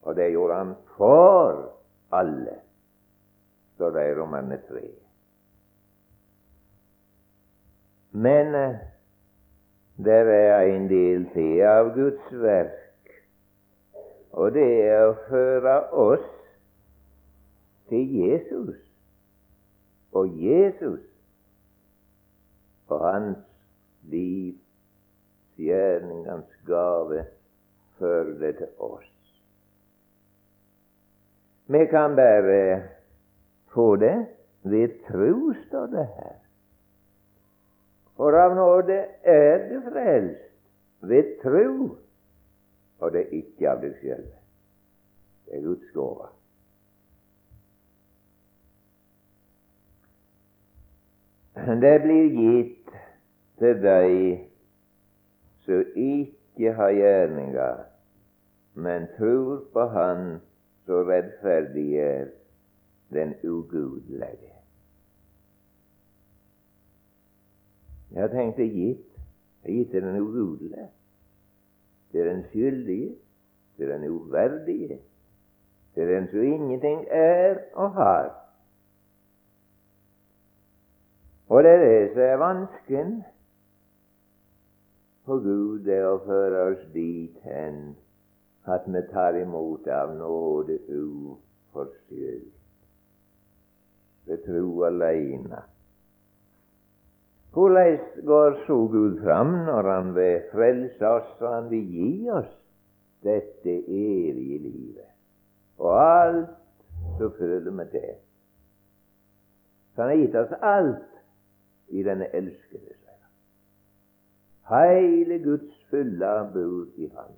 Og 0.01 0.15
det 0.15 0.31
gjorde 0.31 0.55
Han 0.55 0.75
for 0.97 1.69
alle, 2.11 2.57
står 3.75 3.89
det 3.89 4.09
i 4.09 4.15
Romerne 4.19 4.59
3. 4.69 4.81
Men 8.11 8.53
der 10.05 10.29
er 10.29 10.61
en 10.61 10.89
del 10.89 11.29
til 11.33 11.61
av 11.61 11.93
Guds 11.95 12.31
verk, 12.31 12.82
og 14.33 14.53
det 14.55 14.69
er 14.89 15.03
å 15.05 15.17
føre 15.27 15.73
oss 16.03 16.29
til 17.91 18.15
Jesus. 18.17 18.77
Og 20.13 20.29
Jesus 20.37 21.01
og 22.89 22.99
hans 23.01 23.39
liv, 24.09 24.57
gjerning, 25.57 26.27
gave, 26.67 27.25
fører 27.97 28.33
det 28.41 28.53
til 28.57 28.69
oss. 28.77 29.09
Vi 31.73 31.85
kan 31.89 32.15
bare 32.17 32.83
få 33.73 33.95
det 34.01 34.15
ved 34.63 34.97
tro, 35.07 35.53
står 35.67 35.85
det 35.93 36.05
her. 36.17 36.39
For 38.17 38.37
av 38.37 38.53
nåde 38.57 38.99
er 39.25 39.69
du 39.69 39.79
frelst 39.87 40.49
ved 41.01 41.37
tro, 41.41 41.95
og 43.03 43.11
det 43.11 43.21
er 43.25 43.35
ikke 43.35 43.67
av 43.67 43.81
deg 43.83 43.97
sjøl. 43.99 44.23
Det 45.45 45.57
er 45.57 45.65
Guds 45.65 45.89
gåve. 45.91 46.29
Det 51.83 51.97
blir 52.03 52.29
gitt 52.37 52.93
til 53.59 53.83
deg 53.83 54.15
som 55.65 55.99
ikke 55.99 56.73
har 56.79 56.95
gjerninger, 56.95 57.83
men 58.73 59.11
tror 59.17 59.67
på 59.75 59.85
Han 59.97 60.25
som 60.87 61.11
rettferdiggjør 61.11 62.31
den 63.13 63.35
ugudelige. 63.43 64.55
Jeg 68.13 68.21
har 68.21 68.31
tenkt 68.31 68.57
det 68.57 68.71
gitt. 68.71 69.09
Gitt 69.63 69.91
til 69.91 70.03
den 70.03 70.19
ugudelige, 70.19 70.89
til 72.13 72.29
den 72.29 72.43
skyldige, 72.49 73.15
til 73.77 73.89
den 73.89 74.07
uverdige, 74.09 75.01
til 75.93 76.07
den 76.07 76.27
som 76.29 76.43
ingenting 76.43 77.05
er 77.09 77.57
og 77.73 77.91
har. 77.93 78.31
Og 81.49 81.63
det 81.63 81.71
er 81.71 81.77
det 81.77 82.11
som 82.13 82.21
er 82.21 82.37
vansken 82.37 83.23
for 85.25 85.41
Gud, 85.43 85.83
det 85.85 85.99
å 86.05 86.17
føre 86.25 86.63
oss 86.69 86.87
dit 86.93 87.35
hen 87.47 87.95
at 88.69 88.85
vi 88.87 89.01
tar 89.11 89.35
imot 89.41 89.87
av 89.91 90.13
nåde 90.15 90.77
uforskyldt, 90.87 92.55
ved 94.25 94.43
tro 94.45 94.83
alene. 94.87 95.63
Hvordan 97.53 97.99
går 98.25 98.55
så 98.65 98.75
Gud 98.87 99.21
fram 99.21 99.47
når 99.65 99.89
Han 99.91 100.15
vil 100.15 100.41
frelse 100.51 101.07
oss 101.07 101.41
og 101.41 101.55
Han 101.55 101.69
vil 101.69 101.83
gi 101.85 102.29
oss 102.33 102.53
dette 103.23 103.75
evige 103.87 104.57
livet 104.57 105.09
og 105.77 105.93
alt 105.99 106.49
som 107.17 107.33
følger 107.37 107.71
med 107.71 107.85
det? 107.93 108.15
Så 109.95 110.01
Han 110.01 110.09
har 110.09 110.17
gitt 110.17 110.35
oss 110.35 110.55
alt 110.61 111.09
i 111.87 112.03
denne 112.03 112.27
elskede 112.33 112.95
seg. 112.97 113.19
Hele 114.73 115.37
Guds 115.43 115.77
fylle 115.91 116.33
bor 116.53 116.87
i 116.97 117.11
Han. 117.13 117.37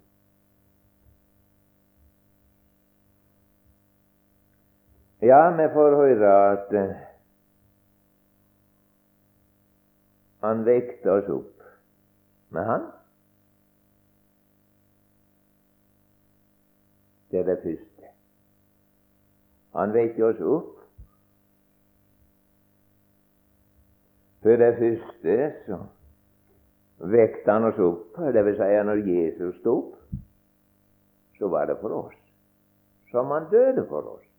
Ja, 5.26 5.50
vi 5.58 5.68
får 5.74 5.96
høre 5.96 6.32
at 6.52 6.72
han 10.46 10.66
vekte 10.66 11.12
oss 11.12 11.30
opp 11.32 11.66
med 12.56 12.66
Han. 12.66 12.88
Det 17.32 17.40
er 17.40 17.48
det 17.50 17.60
første. 17.64 18.12
Han 19.76 19.94
vekker 19.94 20.30
oss 20.30 20.42
opp 20.42 20.76
For 24.46 24.62
det 24.62 24.76
første 24.78 25.36
så 25.66 25.78
vekte 27.10 27.50
han 27.50 27.64
oss 27.66 27.80
opp, 27.82 28.14
dvs. 28.14 28.60
Si 28.60 28.84
når 28.86 29.00
Jesus 29.10 29.56
sto 29.58 29.74
opp, 29.80 30.20
så 31.40 31.50
var 31.50 31.66
det 31.66 31.80
for 31.82 31.96
oss. 31.98 32.20
Som 33.10 33.34
han 33.34 33.50
døde 33.50 33.88
for 33.90 34.06
oss. 34.12 34.35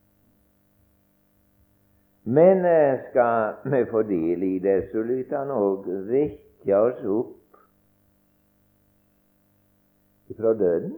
Men 2.26 2.64
skal 3.10 3.54
vi 3.70 3.84
få 3.90 4.02
del 4.02 4.42
i 4.42 4.58
det, 4.58 4.88
så 4.90 5.02
lytter 5.06 5.38
han 5.44 5.52
òg 5.54 5.86
vekke 6.08 6.80
oss 6.80 7.04
opp 7.06 7.60
fra 10.34 10.52
døden. 10.58 10.96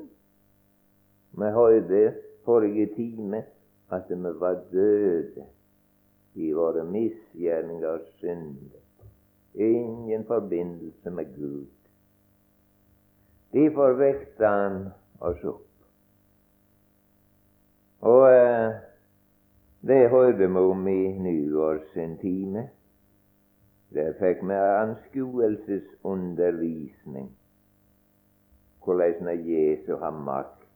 Vi 1.39 1.53
hørte 1.55 2.03
forrige 2.49 2.89
time 2.97 3.45
at 3.93 4.09
vi 4.09 4.35
var 4.41 4.57
døde 4.73 5.45
i 6.35 6.53
våre 6.57 6.85
misgjerninger 6.89 7.89
og 7.89 8.09
synder 8.23 8.79
ingen 9.59 10.25
forbindelse 10.25 11.11
med 11.11 11.25
Gud. 11.37 11.67
Derfor 13.53 13.93
vekte 13.93 14.47
han 14.47 14.77
oss 15.21 15.45
opp. 15.45 15.65
Og 18.01 18.29
eh, 18.31 18.75
det 19.87 20.11
hørte 20.11 20.39
vi 20.39 20.47
om 20.59 20.89
i 20.89 21.19
nyårsintime. 21.19 22.69
Der 23.95 24.13
fikk 24.19 24.45
vi 24.45 24.55
anskuelsesundervisning. 24.55 27.37
Hvordan 28.85 29.41
Jesu 29.45 29.97
har 29.97 30.11
makt 30.11 30.67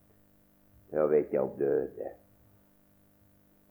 til 0.91 0.99
å 1.01 1.09
vekke 1.09 1.41
opp 1.41 1.59
døde. 1.61 2.09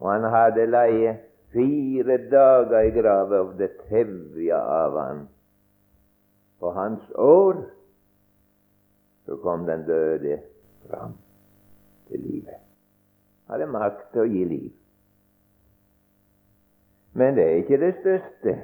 Og 0.01 0.11
han 0.11 0.23
hadde 0.33 0.65
leie 0.65 1.17
Fire 1.51 2.15
dager 2.31 2.85
i 2.87 2.91
grava, 2.95 3.41
og 3.43 3.57
det 3.59 3.73
tevja 3.89 4.55
av 4.55 4.95
han. 4.95 5.25
På 6.59 6.71
hans 6.71 7.03
år 7.19 7.57
så 9.25 9.35
kom 9.43 9.65
den 9.67 9.83
døde 9.83 10.37
fram 10.87 11.17
til 12.07 12.23
livet. 12.23 12.63
Hadde 13.51 13.67
makt 13.67 14.13
til 14.13 14.23
å 14.23 14.29
gi 14.31 14.45
liv. 14.47 14.71
Men 17.13 17.35
det 17.35 17.43
er 17.43 17.55
ikke 17.55 17.77
det 17.77 17.95
største. 17.99 18.57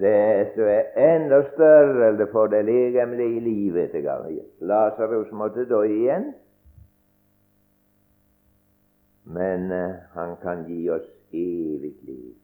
Det 0.00 0.52
som 0.54 0.64
er 0.64 1.14
enda 1.14 1.42
større 1.54 2.26
for 2.32 2.46
det 2.46 2.64
legemlige 2.64 3.40
livet 3.40 3.90
til 3.90 4.08
Lasarus 4.60 5.32
måtte 5.32 5.68
dø 5.68 5.82
igjen. 5.82 6.32
Men 9.24 9.72
uh, 9.72 9.94
han 10.14 10.36
kan 10.42 10.64
gi 10.66 10.88
oss 10.90 11.06
evig 11.32 11.94
liv. 12.02 12.34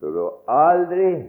Så 0.00 0.10
du 0.10 0.30
aldri 0.48 1.28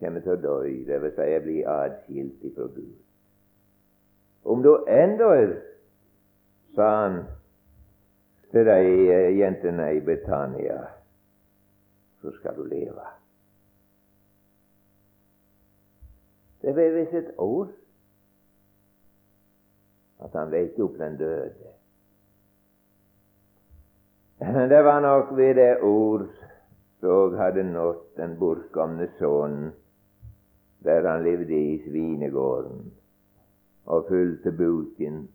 kommer 0.00 0.20
til 0.20 0.34
å 0.34 0.40
dø, 0.42 0.56
dvs. 0.86 1.16
Si 1.16 1.38
bli 1.44 1.62
adskilt 1.66 2.44
ifra 2.44 2.68
Gud. 2.74 2.94
Om 4.44 4.62
du 4.62 4.70
enda, 4.88 5.32
er 5.34 5.56
han 6.76 7.22
til 8.50 8.66
de 8.66 8.78
uh, 8.82 9.38
jentene 9.38 9.88
i 9.96 10.00
Betania, 10.00 10.80
så 12.22 12.32
skal 12.38 12.56
du 12.56 12.64
leve. 12.64 13.06
Det 16.62 16.76
var 16.76 16.96
visst 16.98 17.14
et 17.14 17.34
ord 17.38 17.70
at 20.20 20.34
han 20.36 20.50
vekket 20.52 20.84
opp 20.84 20.98
den 21.00 21.16
døde. 21.16 21.70
Det 24.72 24.84
var 24.84 25.00
nok 25.00 25.36
ved 25.36 25.54
det 25.54 25.80
ord 25.82 26.26
så 27.00 27.36
hadde 27.36 27.64
nådd 27.64 28.00
den 28.16 28.36
bortkomne 28.38 29.08
sønnen 29.18 29.72
der 30.84 31.08
han 31.08 31.24
levde 31.24 31.56
i 31.56 31.78
svinegården 31.84 32.92
og 33.84 34.06
fulgte 34.08 34.52
buken 34.52 35.28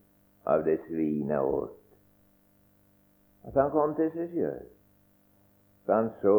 av 0.45 0.63
det 0.65 0.80
svina 0.88 1.41
åt. 1.41 1.85
At 3.47 3.53
han 3.53 3.71
kom 3.71 3.93
til 3.95 4.10
seg 4.13 4.34
sjøl. 4.34 4.65
Han 5.89 6.10
så 6.21 6.38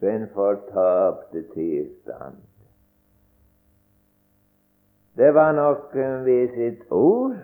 sin 0.00 0.28
fortapte 0.34 1.42
tilstand. 1.54 2.36
Det 5.16 5.34
var 5.34 5.52
nok 5.52 5.94
ved 6.24 6.48
sitt 6.54 6.84
ord 6.90 7.36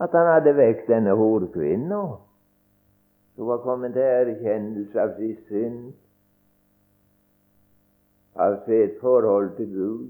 at 0.00 0.14
han 0.16 0.28
hadde 0.32 0.56
vekt 0.56 0.88
denne 0.88 1.12
horkvinna, 1.16 2.02
som 3.36 3.48
var 3.48 3.60
kommet 3.64 3.92
til 3.92 4.02
erkjennelse 4.02 5.00
av 5.00 5.12
sin 5.18 5.36
synd, 5.48 5.82
av 8.36 8.56
sitt 8.64 8.96
forhold 9.00 9.52
til 9.56 9.68
Gud, 9.74 10.08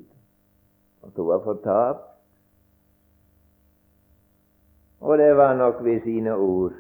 at 1.03 1.19
hun 1.19 1.27
var 1.27 1.43
fortapt. 1.43 2.09
Og 5.01 5.19
det 5.19 5.37
var 5.37 5.57
nok 5.59 5.83
ved 5.85 6.01
sine 6.07 6.37
ord 6.37 6.79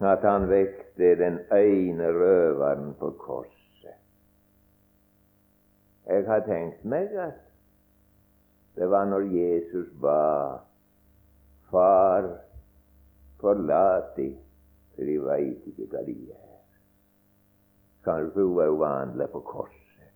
at 0.00 0.24
han 0.24 0.48
vekte 0.48 1.14
den 1.16 1.38
ene 1.52 2.10
røveren 2.12 2.94
på 3.00 3.10
korset. 3.18 3.96
Jeg 6.06 6.26
har 6.26 6.44
tenkt 6.46 6.84
meg 6.84 7.14
at 7.18 7.42
det 8.76 8.90
var 8.90 9.08
når 9.08 9.24
Jesus 9.32 9.88
ba 10.00 10.60
Far, 11.66 12.28
forlat 13.40 14.16
dem, 14.16 14.36
for 14.94 15.02
de 15.02 15.16
veit 15.18 15.64
ikke 15.66 15.88
hva 15.90 16.02
de 16.06 16.12
gjør. 16.14 16.60
Kanskje 18.06 18.44
hun 18.46 18.60
er 18.62 18.70
uvanlig 18.70 19.26
på 19.32 19.40
korset. 19.48 20.12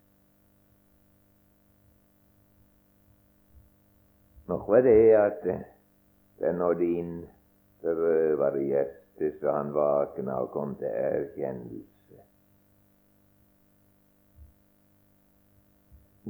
Noe 4.47 4.63
var 4.67 4.87
det 4.87 4.95
at 5.19 5.43
det 5.43 6.55
nådde 6.55 6.87
inn 7.03 7.13
til 7.83 7.99
røverhjertet, 7.99 9.10
så 9.41 9.53
han 9.53 9.73
våkna 9.75 10.41
og 10.41 10.51
kom 10.51 10.75
til 10.81 10.89
erkjennelse. 10.89 12.21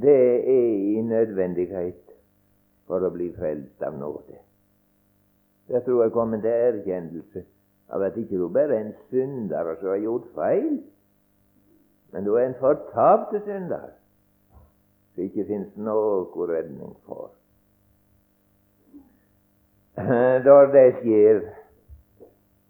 Det 0.01 0.17
er 0.17 0.41
i 0.97 1.01
nødvendighet 1.01 2.15
for 2.89 3.03
å 3.05 3.11
bli 3.13 3.29
frelst 3.35 3.83
av 3.85 3.95
nåde. 3.99 4.39
Jeg 5.71 5.83
tror 5.85 6.03
jeg 6.03 6.11
kommer 6.15 6.41
til 6.43 6.51
erkjennelse 6.51 7.43
av 7.91 8.03
at 8.07 8.17
ikke 8.19 8.39
du 8.39 8.47
bare 8.51 8.75
er 8.75 8.85
en 8.85 8.95
synder 9.11 9.75
som 9.79 9.93
har 9.93 10.01
gjort 10.03 10.27
feil, 10.35 10.81
men 12.11 12.27
du 12.27 12.33
er 12.35 12.49
en 12.49 12.59
fortapt 12.59 13.35
synder 13.45 13.91
som 15.13 15.23
ikke 15.23 15.47
fins 15.47 15.77
noe 15.79 16.47
redning 16.49 16.95
for. 17.07 17.31
Da 20.47 20.57
det 20.73 20.87
skjer, 21.01 21.41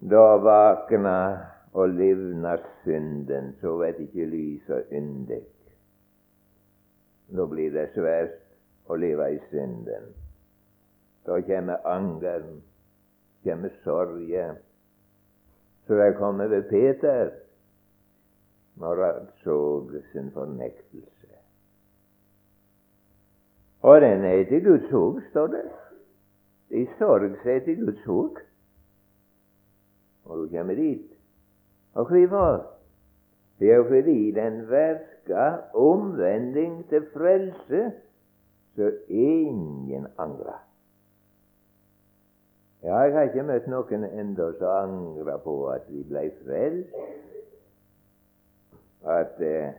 da 0.02 0.38
vakna 0.38 1.18
og 1.74 1.90
livna 1.90 2.58
synden, 2.84 3.56
så 3.62 3.76
vet 3.78 4.00
ikke 4.00 4.26
lyset 4.26 4.90
yndig. 4.92 5.44
Da 7.32 7.46
blir 7.48 7.72
det 7.72 7.92
svært 7.94 8.40
å 8.90 8.98
leve 9.00 9.30
i 9.36 9.40
synden. 9.52 10.10
Da 11.26 11.38
kommer 11.46 11.86
angeren, 11.88 12.60
kommer 13.46 13.72
sorgen. 13.86 14.58
Så 15.88 15.96
det 15.96 16.18
kommer 16.18 16.48
ved 16.48 16.68
Peter 16.70 17.32
når 18.82 19.04
han 19.06 19.28
så 19.44 19.58
sin 20.12 20.32
fornektelse. 20.34 21.28
Og 23.82 24.02
den 24.02 24.24
er 24.26 24.44
til 24.50 24.64
Guds 24.64 24.90
hug, 24.92 25.22
står 25.30 25.48
det. 25.48 25.66
I 26.70 26.88
sorg 26.98 27.46
er 27.46 27.60
til 27.60 27.86
Guds 27.86 28.04
hug. 28.06 28.40
Og 30.32 30.38
du 30.38 30.48
kommer 30.52 30.76
dit. 30.76 31.08
Og 31.94 32.08
hvorfor? 32.08 32.68
Det 33.60 33.72
er 33.72 33.84
fordi 33.84 34.32
den 34.32 34.70
verka 34.70 35.58
omvending 35.74 36.90
til 36.90 37.04
frelse, 37.14 37.92
så 38.76 38.92
ingen 39.08 40.08
angrer. 40.18 40.68
Ja, 42.84 42.98
jeg 42.98 43.14
har 43.14 43.28
ikke 43.28 43.44
møtt 43.44 43.68
noen 43.70 44.08
ennå 44.08 44.48
som 44.58 44.72
angrer 44.74 45.38
på 45.44 45.54
at 45.70 45.84
vi 45.92 46.02
ble 46.10 46.24
frelst. 46.40 46.96
At 49.06 49.42
eh, 49.46 49.76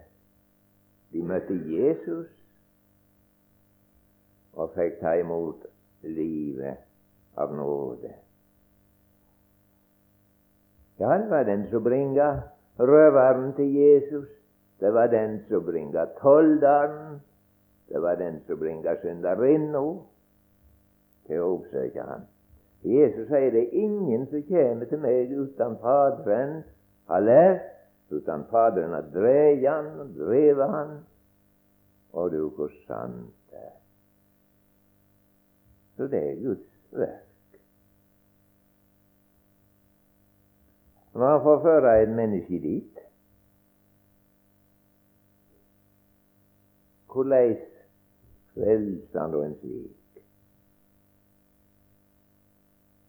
de 1.13 1.23
møtte 1.27 1.57
Jesus 1.67 2.31
og 4.53 4.71
fikk 4.77 5.01
ta 5.01 5.17
imot 5.19 5.67
livet 6.07 6.79
av 7.35 7.57
nåde. 7.57 8.13
Ja, 11.03 11.19
det 11.19 11.31
var 11.31 11.43
den 11.43 11.67
som 11.71 11.83
bringa 11.83 12.29
røveren 12.79 13.53
til 13.59 13.75
Jesus. 13.75 14.29
Det 14.81 14.95
var 14.95 15.07
den 15.07 15.41
som 15.49 15.65
bringa 15.65 16.05
tolderen. 16.21 17.21
Det 17.89 18.03
var 18.03 18.15
den 18.15 18.41
som 18.47 18.59
bringa 18.59 18.95
synderinna 19.03 19.83
til 21.27 21.43
å 21.43 21.49
oppsøke 21.57 22.05
ham. 22.07 22.23
Jesus 22.87 23.27
sier 23.31 23.51
det 23.51 23.65
er 23.65 23.83
ingen 23.83 24.29
som 24.31 24.47
kommer 24.47 24.91
til 24.91 25.03
meg 25.03 25.35
uten 25.35 25.75
Faderen 25.83 26.55
har 27.11 27.27
lært, 27.27 27.67
uten 28.11 28.47
Faderen 28.51 28.95
har 28.95 29.11
drevet 29.11 29.67
han 29.67 29.91
og 30.07 30.15
drevet 30.21 30.71
han. 30.77 30.97
Og 32.13 32.31
du, 32.31 32.41
hvor 32.55 32.71
sant 32.87 33.35
det 33.51 33.67
er. 33.67 33.77
Så 35.99 36.11
det 36.15 36.25
er 36.31 36.41
Guds 36.47 36.67
verk. 36.95 37.32
Får 41.13 41.59
føre 41.63 42.03
et 42.03 42.09
menneske 42.09 42.59
dit 42.63 43.03
Hvordan 47.13 47.57
frelser 48.55 49.21
han 49.21 49.33
da 49.33 49.41
en 49.45 49.57
slik? 49.61 50.23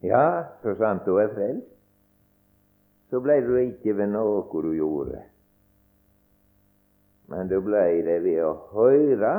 Ja, 0.03 0.43
så 0.59 0.73
sant 0.75 1.05
du 1.07 1.15
er 1.15 1.29
frelst, 1.31 1.69
så 3.07 3.21
blei 3.23 3.37
du 3.45 3.53
ikke 3.55 3.95
ved 3.95 4.11
noe 4.11 4.41
du 4.51 4.73
gjorde. 4.75 5.21
Men 7.31 7.47
du 7.47 7.61
blei 7.63 8.01
det 8.03 8.17
ved 8.25 8.41
å 8.43 8.51
høre 8.73 9.31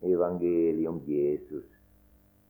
evangeliet 0.00 0.88
om 0.88 1.02
Jesus, 1.04 1.68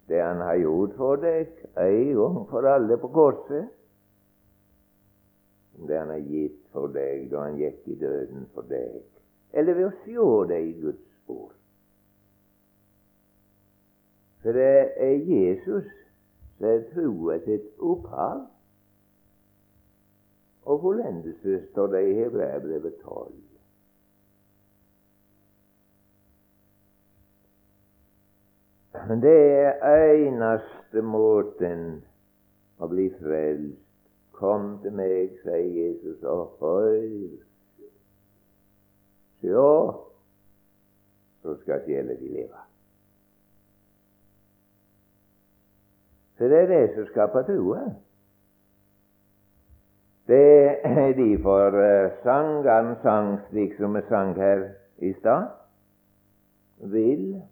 det 0.07 0.23
han 0.23 0.39
har 0.47 0.63
gjort 0.63 0.95
for 0.95 1.19
deg 1.19 1.51
en 1.75 2.15
gang 2.15 2.41
for 2.55 2.71
alle 2.71 2.99
på 3.03 3.11
korset, 3.11 3.80
det 5.89 5.99
han 5.99 6.13
har 6.13 6.27
gitt 6.27 6.59
for 6.75 6.93
deg 6.95 7.31
da 7.31 7.47
han 7.47 7.59
gikk 7.61 7.87
i 7.89 7.97
døden 8.01 8.47
for 8.55 8.69
deg, 8.71 9.01
eller 9.53 9.79
ved 9.79 9.89
å 9.89 9.97
sjå 10.05 10.29
det 10.51 10.61
i 10.67 10.77
Guds 10.81 11.31
ord. 11.31 11.57
For 14.43 14.57
det 14.57 14.93
er 14.97 15.17
Jesus 15.29 15.91
som 16.57 16.69
er 16.69 16.87
troa 16.93 17.39
sitt 17.45 17.69
opphav. 17.81 18.47
Og 20.71 20.81
fullendelse 20.81 21.61
står 21.71 21.87
det 21.95 22.03
i 22.09 22.17
Hebreabrevet 22.21 23.01
12. 23.05 23.33
Det 29.23 29.37
er 29.83 30.13
eneste 30.27 31.03
måten 31.03 32.03
å 32.79 32.89
bli 32.91 33.09
frelst. 33.21 33.90
Kom 34.41 34.79
til 34.83 34.95
meg, 34.97 35.37
sier 35.45 35.69
Jesus, 35.69 36.23
og 36.25 36.57
hør. 36.61 36.97
Sjå, 39.41 39.69
så 41.43 41.57
skal 41.61 41.85
sjela 41.85 42.17
di 42.17 42.29
leve. 42.33 42.65
Så 46.39 46.49
det 46.49 46.63
er 46.63 46.71
det 46.73 46.95
som 46.95 47.07
skaper 47.13 47.45
troa. 47.49 47.85
Det 50.31 50.81
er 50.89 51.13
derfor 51.13 51.77
sangeren 52.25 52.95
sang 53.03 53.35
slik 53.51 53.77
som 53.77 53.97
vi 53.97 54.01
sang 54.09 54.33
her 54.37 54.69
i 54.99 55.13
stad. 55.21 55.51
Vil 56.93 57.43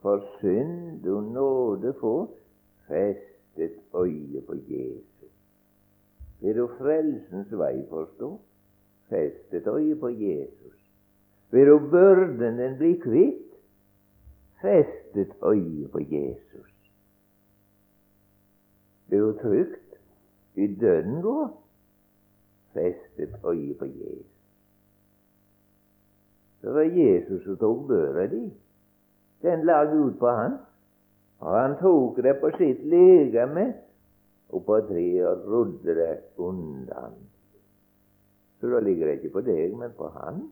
for 0.00 0.24
synd 0.38 1.06
og 1.06 1.24
nåde 1.24 1.94
få 2.00 2.16
festet 2.88 3.76
øye 3.94 4.40
på 4.46 4.54
Jesus. 4.54 5.11
Vil 6.42 6.56
du 6.56 6.66
frelsens 6.78 7.52
vei 7.54 7.84
forstå? 7.88 8.32
Festet 9.08 9.66
øye 9.66 9.94
på 10.00 10.08
Jesus. 10.08 10.78
Vil 11.50 11.66
du 11.66 11.78
byrden 11.78 12.58
den 12.58 12.76
bli 12.78 12.96
kvitt? 12.98 13.52
Festet 14.62 15.36
øye 15.42 15.88
på 15.88 16.00
Jesus. 16.00 16.72
Det 19.10 19.16
er 19.16 19.20
jo 19.20 19.32
trygt 19.32 19.98
i 20.54 20.66
døden 20.66 21.22
gå. 21.22 21.48
festet 22.72 23.34
øye 23.44 23.74
på 23.74 23.84
Jesus. 23.84 24.32
Det 26.62 26.74
var 26.74 26.80
Jesus 26.80 27.44
som 27.44 27.56
tok 27.56 27.86
børa 27.88 28.26
di. 28.26 28.52
Den 29.42 29.64
la 29.66 29.84
Gud 29.84 30.14
på 30.18 30.28
han. 30.28 30.52
Og 31.38 31.60
han 31.60 31.76
tok 31.80 32.16
det 32.16 32.36
på 32.40 32.50
sitt 32.58 32.84
legeme 32.86 33.74
og 34.52 34.66
rodde 35.48 35.94
det 35.96 36.18
undan. 36.36 37.14
Så 38.60 38.68
da 38.68 38.80
ligger 38.80 39.06
det 39.06 39.14
ikke 39.14 39.32
på 39.32 39.40
deg, 39.40 39.76
men 39.76 39.94
på 39.96 40.08
han. 40.08 40.42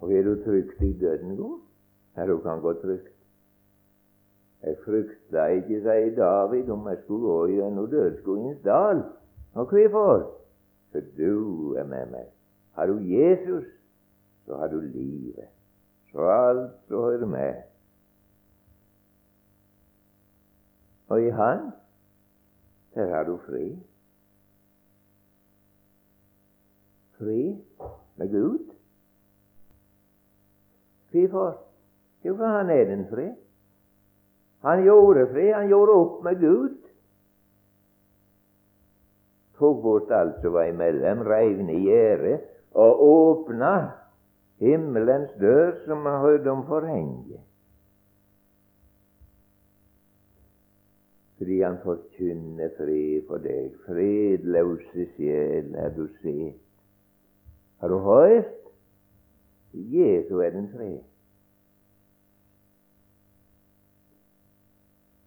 Og 0.00 0.12
er 0.12 0.22
du 0.22 0.34
trygt 0.44 0.82
i 0.82 0.92
døden, 1.00 1.36
gå? 1.36 1.60
Ja, 2.16 2.26
du 2.26 2.38
kan 2.38 2.60
gå 2.60 2.72
trygt. 2.72 3.16
Jeg 4.62 4.76
frykta 4.84 5.46
ikke, 5.56 5.80
sier 5.80 6.12
David, 6.16 6.70
om 6.70 6.88
jeg 6.88 6.98
skulle 7.04 7.26
gå 7.26 7.46
gjennom 7.54 7.88
dødsskogens 7.90 8.60
dal. 8.64 9.02
Og 9.54 9.66
hvorfor? 9.66 10.26
For 10.92 11.00
du 11.16 11.74
er 11.74 11.84
med 11.84 12.12
meg. 12.12 12.28
Har 12.76 12.86
du 12.86 12.98
Jesus, 12.98 13.64
så 14.46 14.56
har 14.56 14.68
du 14.68 14.80
livet. 14.80 15.48
Så 16.12 16.28
alt 16.28 16.70
så 16.88 17.00
hører 17.00 17.26
med. 17.26 17.69
Og 21.10 21.22
i 21.22 21.30
Han, 21.30 21.70
der 22.94 23.14
har 23.14 23.24
du 23.26 23.36
fri. 23.46 23.78
Fri 27.18 27.58
med 28.16 28.30
Gud. 28.30 28.70
Hvorfor? 31.10 31.58
Jo, 32.24 32.36
for 32.36 32.46
han 32.46 32.70
er 32.70 32.84
den 32.84 33.06
fri. 33.10 33.26
Han 34.62 34.84
gjorde 34.84 35.26
fri. 35.32 35.48
Han 35.50 35.68
gjorde 35.68 35.92
opp 35.92 36.22
med 36.24 36.40
Gud. 36.40 36.76
Tok 39.58 39.82
bort 39.82 40.10
alt 40.10 40.40
som 40.40 40.52
var 40.52 40.70
imellom, 40.70 41.26
reiv 41.26 41.58
ned 41.62 41.82
gjerdet 41.84 42.40
og 42.72 43.02
åpna 43.04 43.74
himmelens 44.62 45.32
dør, 45.40 45.74
som 45.84 46.04
vi 46.06 46.14
hørte 46.22 46.50
om 46.50 46.62
forhenget. 46.66 47.49
Fordi 51.40 51.60
han 51.62 51.78
forkynner 51.80 52.68
fred 52.76 53.22
for 53.24 53.40
deg, 53.40 53.70
fredløse 53.86 55.06
sjel, 55.14 55.70
er 55.72 55.94
du 55.94 56.02
sett. 56.20 56.58
Har 57.80 57.88
du 57.88 57.96
hørt? 58.04 58.50
Jesu 59.72 60.34
er 60.44 60.50
den 60.52 60.66
fred. 60.74 60.98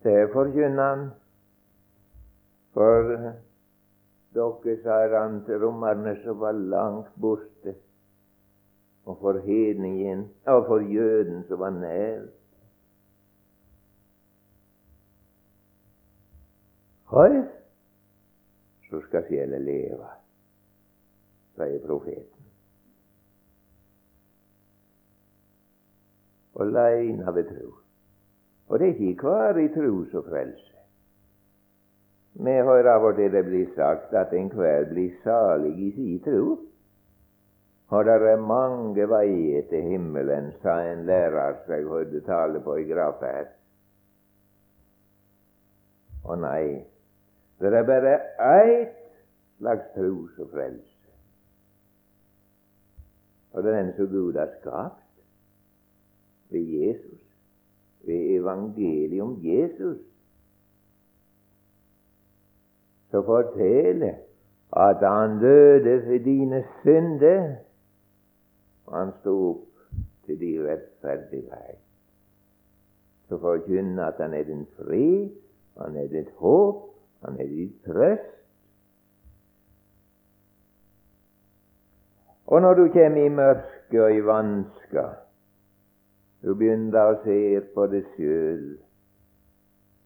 Det 0.06 0.30
forkynner 0.36 0.84
han 0.84 1.04
for 2.78 3.10
dere, 4.38 4.78
sa 4.86 4.99
han 5.17 5.41
til 5.49 5.65
romerne 5.65 6.13
som 6.21 6.38
var 6.45 6.54
langt 6.54 7.10
borte, 7.21 7.73
og 9.06 9.17
for 9.17 9.41
hedningen, 9.49 10.28
og 10.45 10.65
for 10.69 10.86
jøden 10.93 11.41
som 11.49 11.65
var 11.65 11.73
nær. 11.73 12.21
Hør, 17.13 17.43
så 18.89 18.99
skal 19.06 19.26
sjelen 19.28 19.62
leve, 19.67 20.08
sier 21.54 21.82
profeten. 21.86 22.45
Aleine 26.63 27.34
ved 27.36 27.52
tro. 27.52 27.67
Og 28.67 28.80
det 28.80 28.88
er 28.89 29.04
ikke 29.12 29.30
hver 29.30 29.60
i 29.62 29.67
tro 29.76 29.91
som 30.10 30.26
frelser. 30.26 30.80
Vi 32.34 32.56
hører 32.69 33.12
til 33.15 33.32
det 33.32 33.43
blir 33.45 33.67
sagt 33.76 34.13
at 34.13 34.34
enhver 34.34 34.88
blir 34.89 35.12
salig 35.23 35.73
i 35.88 35.91
si 35.95 36.15
tro. 36.26 36.58
Og 37.93 38.06
det 38.06 38.15
er 38.32 38.41
mange 38.41 39.06
veier 39.10 39.67
til 39.69 39.86
himmelen, 39.91 40.49
sa 40.63 40.80
en 40.82 41.06
lærer 41.06 41.62
som 41.62 41.76
jeg 41.76 41.86
hørte 41.86 42.23
tale 42.26 42.60
på 42.60 42.80
i 42.82 42.88
Graferd. 42.89 43.54
Og 46.23 46.39
nei, 46.41 46.82
det 47.59 47.73
er 47.73 47.83
bare 47.87 48.15
ett 48.63 48.97
slags 49.57 49.85
tro 49.95 50.27
som 50.35 50.49
frelser. 50.49 51.13
Og 53.53 53.63
det 53.63 53.71
er 53.71 53.83
den 53.83 53.93
som 53.97 54.07
Gud 54.09 54.33
har 54.33 54.49
skapt 54.59 55.21
ved 56.49 56.59
Jesus, 56.59 57.21
ved 58.03 58.39
evangeliet 58.39 59.21
om 59.21 59.37
Jesus 59.41 60.01
som 63.13 63.25
forteller 63.25 64.15
at 64.73 64.97
han 65.09 65.39
døde 65.39 66.01
for 66.01 66.17
dine 66.23 66.63
synder, 66.81 67.55
og 68.85 68.97
han 68.97 69.11
sto 69.19 69.33
opp 69.49 69.99
til 70.25 70.39
de 70.39 70.49
rettferdighet. 70.65 71.77
Så 73.29 73.37
forkynner 73.37 74.05
at 74.05 74.17
han 74.17 74.33
er 74.33 74.43
din 74.43 74.65
fri, 74.79 75.29
han 75.77 75.95
er 75.95 76.09
ditt 76.09 76.31
håp, 76.41 76.89
han 77.23 77.39
er 77.39 77.49
ditt 77.49 77.75
trøst. 77.88 78.29
Og 82.47 82.62
når 82.62 82.73
du 82.73 82.88
kommer 82.93 83.25
i 83.25 83.29
mørket 83.29 84.01
og 84.01 84.15
i 84.15 84.23
vansker, 84.25 85.13
du 86.43 86.53
begynner 86.59 87.13
å 87.13 87.19
se 87.23 87.62
på 87.73 87.86
det 87.88 88.03
sjøl, 88.15 88.65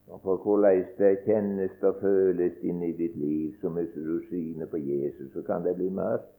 og 0.07 0.21
på 0.23 0.35
hvordan 0.43 0.85
det 0.99 1.15
kjennes 1.25 1.83
og 1.83 1.97
føles 1.99 2.61
inn 2.63 2.83
i 2.85 2.93
ditt 2.95 3.17
liv, 3.19 3.57
så 3.61 3.73
hvis 3.73 3.89
du 3.95 4.21
syner 4.29 4.69
på 4.71 4.77
Jesus, 4.77 5.33
så 5.33 5.43
kan 5.43 5.65
det 5.65 5.75
bli 5.75 5.89
mørkt. 5.89 6.29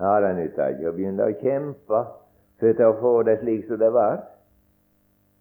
Ja, 0.00 0.18
det 0.20 0.34
nytta 0.36 0.68
ikke 0.74 0.90
å 0.90 0.96
begynne 0.96 1.30
å 1.30 1.38
kjempe 1.38 2.00
for 2.60 2.86
å 2.88 2.94
få 3.00 3.12
det 3.28 3.38
slik 3.40 3.68
som 3.68 3.78
det 3.78 3.92
var. 3.94 4.18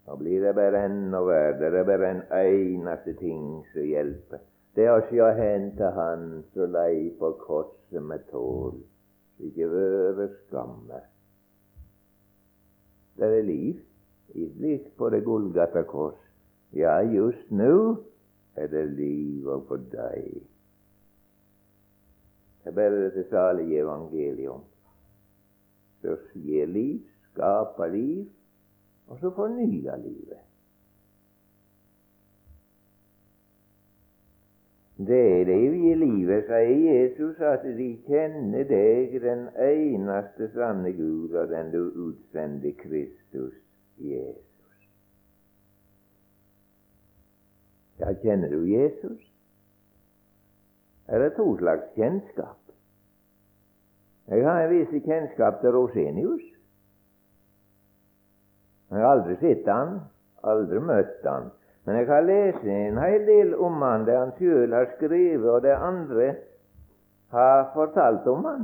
Da 0.05 0.15
blir 0.19 0.41
det 0.43 0.55
bare 0.55 0.85
enda 0.85 1.21
verre. 1.23 1.71
Det 1.71 1.79
er 1.79 1.87
bare 1.87 2.09
en 2.11 2.23
eneste 2.39 3.13
ting 3.19 3.63
som 3.71 3.87
hjelper. 3.87 4.41
Det 4.75 4.87
er 4.87 4.97
å 4.97 5.05
se 5.07 5.29
hen 5.37 5.69
til 5.77 5.93
Han 5.95 6.27
som 6.53 6.73
lei 6.73 7.13
på 7.19 7.29
korset 7.43 8.01
med 8.01 8.25
tål, 8.31 8.79
ikke 9.45 9.69
være 9.69 10.29
skamme. 10.39 11.01
Det 13.17 13.29
er 13.29 13.45
liv 13.45 13.77
i 14.33 14.47
blikk 14.57 14.89
på 14.97 15.11
det 15.13 15.21
Golgata 15.23 15.83
kors. 15.85 16.17
Ja, 16.73 16.97
just 17.05 17.51
nå 17.53 18.01
er 18.57 18.67
det 18.71 18.87
liv 18.97 19.45
òg 19.45 19.67
for 19.69 19.83
deg. 19.93 20.41
Det 22.63 22.71
er 22.71 22.77
bare 22.79 23.01
dette 23.05 23.27
salige 23.29 23.83
evangelium 23.83 24.63
som 26.01 26.17
gir 26.33 26.65
liv, 26.67 27.03
skaper 27.29 27.93
liv, 27.93 28.25
og 29.07 29.19
så 29.19 29.31
fornyer 29.35 29.95
livet. 29.97 30.41
Det 34.97 35.41
er 35.41 35.45
det 35.45 35.55
evige 35.67 35.95
livet, 35.95 36.45
sier 36.45 36.93
Jesus, 36.93 37.39
at 37.41 37.63
de 37.65 37.89
kjenner 38.07 38.63
deg, 38.69 39.15
den 39.21 39.47
eneste 39.57 40.51
sanne 40.53 40.93
Gud, 40.93 41.33
og 41.33 41.49
den 41.49 41.71
du 41.73 41.81
utsendte 42.07 42.71
Kristus 42.77 43.53
Jesus. 43.97 44.87
Ja, 47.99 48.13
kjenner 48.21 48.53
du 48.53 48.63
Jesus? 48.69 49.33
Er 51.07 51.19
det 51.19 51.33
to 51.35 51.57
slags 51.57 51.89
kjennskap? 51.95 52.59
Jeg 54.27 54.45
har 54.45 54.63
en 54.63 54.71
viss 54.77 55.05
kjennskap 55.05 55.59
til 55.61 55.75
Rosenius. 55.75 56.52
Jeg 58.93 59.01
har 59.01 59.15
aldri 59.17 59.35
sett 59.41 59.67
han, 59.67 59.95
aldri 60.45 60.79
møtt 60.79 61.25
han. 61.25 61.49
Men 61.83 61.97
jeg 61.99 62.07
har 62.07 62.27
lest 62.27 62.63
en 62.69 62.99
hel 63.01 63.25
del 63.27 63.55
om 63.57 63.81
han, 63.81 64.05
det 64.07 64.15
han 64.15 64.31
sjøl 64.37 64.75
har 64.75 64.91
skrevet, 64.95 65.49
og 65.49 65.63
det 65.65 65.73
andre 65.73 66.27
har 67.33 67.65
fortalt 67.73 68.27
om 68.29 68.45
han. 68.47 68.63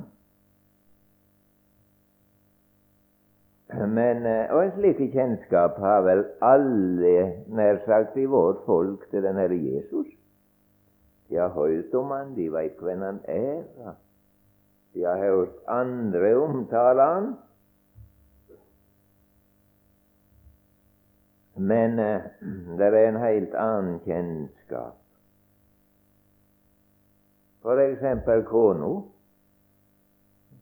Men, 3.69 4.25
eh, 4.25 4.53
og 4.53 4.63
en 4.63 4.71
slik 4.77 5.01
kjennskap 5.13 5.77
har 5.81 6.05
vel 6.05 6.23
alle, 6.41 7.43
nær 7.47 7.81
sagt, 7.85 8.17
i 8.17 8.25
vårt 8.25 8.63
folk 8.65 9.09
til 9.11 9.23
den 9.23 9.37
Herre 9.37 9.57
Jesus. 9.57 10.07
De 11.29 11.37
har 11.37 11.53
hørt 11.53 11.93
om 11.93 12.09
han, 12.11 12.33
de 12.35 12.47
veit 12.53 12.79
hvem 12.81 13.01
han 13.05 13.19
er. 13.29 13.93
De 14.93 15.05
har 15.05 15.21
hørt 15.21 15.59
andre 15.67 16.33
omtale 16.37 17.01
han. 17.01 17.29
Men 21.59 21.99
eh, 21.99 22.25
det 22.79 22.87
er 22.87 22.97
en 23.09 23.19
helt 23.19 23.55
annen 23.59 23.99
kjennskap. 24.05 24.95
For 27.61 27.81
eksempel 27.83 28.45
kona. 28.47 28.91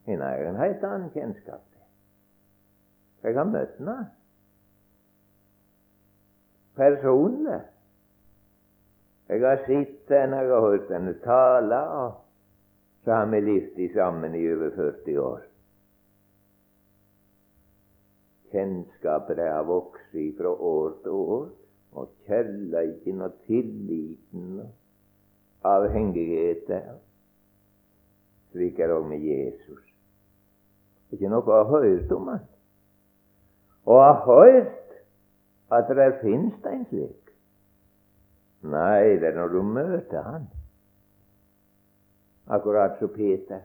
Hun 0.07 0.21
har 0.23 0.45
en 0.49 0.61
helt 0.61 0.83
annen 0.87 1.09
kjennskap. 1.13 1.63
Jeg 3.23 3.35
har 3.35 3.49
møtt 3.49 3.75
henne 3.77 3.97
personlig. 6.77 7.59
Jeg 9.27 9.43
har 9.43 9.63
sett 9.65 10.13
henne, 10.13 10.39
jeg 10.39 10.53
har 10.53 10.63
hørt 10.63 10.91
henne 10.93 11.13
tale, 11.25 11.79
og 11.99 12.11
så 13.03 13.17
har 13.17 13.31
vi 13.31 13.41
levd 13.43 13.81
sammen 13.93 14.35
i 14.35 14.45
over 14.53 14.71
40 14.75 15.19
år. 15.19 15.41
Kjennskapet 18.51 19.39
har 19.43 19.63
vokst 19.67 20.15
fra 20.37 20.49
år 20.49 20.93
til 21.03 21.11
år, 21.11 21.47
og 21.91 22.09
kjærleiken 22.27 23.21
og 23.21 23.33
tilliten 23.47 24.59
og 24.59 24.69
avhengigheten. 25.63 26.99
Slik 28.51 28.79
er 28.79 28.87
det 28.87 28.97
òg 28.97 29.07
med 29.09 29.23
Jesus. 29.25 29.83
Det 31.07 31.15
er 31.15 31.19
ikke 31.19 31.31
noe 31.31 31.47
å 31.47 31.57
ha 31.57 31.79
hørt 31.79 32.11
om 32.11 32.29
han. 32.31 32.43
Og 33.87 34.01
ha 34.03 34.13
hørt 34.25 34.95
at 35.71 35.89
det 35.99 36.07
finnes 36.21 36.67
en 36.67 36.85
slik. 36.89 37.33
Nei, 38.67 39.17
det 39.19 39.31
er 39.31 39.37
når 39.37 39.53
du 39.53 39.61
møter 39.63 40.23
han. 40.25 40.47
Akkurat 42.47 42.97
som 42.99 43.11
Peter. 43.15 43.63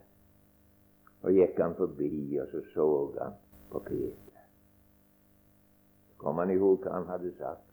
Og 1.23 1.35
gikk 1.35 1.59
han 1.63 1.75
forbi, 1.79 2.39
og 2.43 2.51
så 2.51 2.63
så 2.75 2.89
han 3.21 3.39
på 3.71 3.83
Peter. 3.87 4.32
Kom 6.23 6.39
han 6.39 6.51
i 6.51 6.57
hva 6.61 6.77
han 6.87 7.09
hadde 7.11 7.33
sagt. 7.39 7.69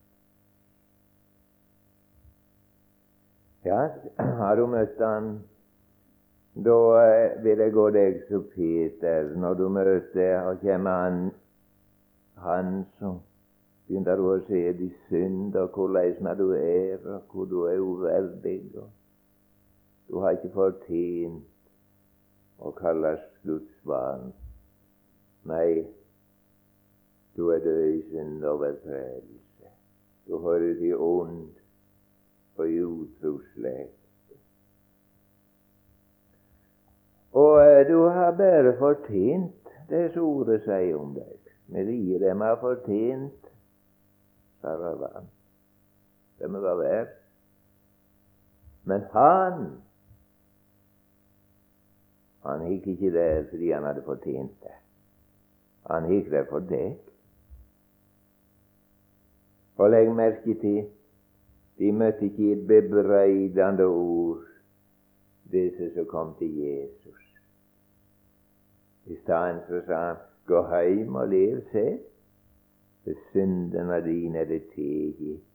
Ja, 3.66 3.80
har 4.18 4.56
du 4.56 4.66
møtt 4.72 5.02
han? 5.04 5.32
Da 6.66 6.78
eh, 7.04 7.40
vil 7.44 7.62
jeg 7.64 7.74
gå 7.76 7.88
deg 7.96 8.22
som 8.28 8.46
Peter. 8.56 9.34
Når 9.38 9.58
du 9.60 9.66
møter 9.70 10.40
og 10.50 10.64
kommer 10.64 11.04
han, 11.04 11.20
han 12.44 12.72
som 13.00 13.20
begynner 13.88 14.18
du 14.18 14.30
å 14.32 14.40
se 14.48 14.64
de 14.80 14.90
synd, 15.08 15.56
og 15.56 15.76
hvordan 15.76 16.38
du 16.40 16.48
er, 16.56 16.98
og 17.06 17.34
hvor 17.34 17.46
du 17.50 17.62
er 17.70 17.80
uverdig. 17.84 18.62
og 18.78 18.90
du 20.10 20.20
har 20.20 20.34
ikke 20.34 20.50
fortjent 20.56 21.46
å 22.58 22.72
kalles 22.74 23.22
Guds 23.46 23.76
barn. 23.86 24.32
Nei, 25.50 25.86
du 27.40 27.50
er 27.50 27.60
død 27.64 27.86
i 27.88 28.02
synd 28.12 28.44
og 28.44 28.62
velfredelse. 28.62 29.70
Du 30.28 30.42
hører 30.42 30.74
til 30.76 30.98
ond 30.98 31.48
og 32.56 32.70
i 32.70 32.82
utro 32.84 33.40
Og 37.32 37.88
du 37.88 38.04
har 38.04 38.32
bare 38.38 38.78
fortjent 38.78 39.72
det 39.90 40.12
som 40.14 40.24
ordet 40.24 40.62
sier 40.66 40.98
om 41.00 41.14
deg. 41.16 41.38
Vi 41.72 41.96
gir 41.96 42.20
dem 42.20 42.42
har 42.44 42.60
fortjent, 42.60 43.48
sa 44.62 44.76
Ravan. 44.76 45.30
Det 46.40 46.50
må 46.52 46.60
være 46.60 46.78
verdt. 46.78 47.16
Men 48.84 49.06
han 49.14 49.70
han 52.44 52.66
gikk 52.68 52.88
ikke 52.88 53.14
der 53.16 53.46
fordi 53.50 53.72
han 53.72 53.84
hadde 53.84 54.04
fortjent 54.04 54.60
det. 54.64 54.76
Han 55.88 56.10
gikk 56.12 56.32
der 56.32 56.46
for 56.50 56.60
deg. 56.60 56.98
Og 59.80 59.90
legg 59.90 60.10
merke 60.16 60.54
til 60.60 60.80
de 61.80 61.92
møtte 61.96 62.26
ikke 62.28 62.52
et 62.52 62.64
bebreidende 62.68 63.86
ord, 63.88 64.44
disse 65.52 65.94
som 65.94 66.06
kom 66.06 66.34
til 66.40 66.58
Jesus. 66.58 67.22
I 69.06 69.16
stedet 69.16 69.62
så 69.68 69.82
sa 69.86 70.00
han, 70.08 70.18
gå 70.46 70.64
hjem 70.68 71.16
og 71.16 71.28
lev 71.28 71.62
selv, 71.72 72.00
for 73.04 73.22
syndene 73.32 74.02
dine 74.04 74.38
er 74.38 74.46
det 74.46 74.64
tilgitt. 74.74 75.46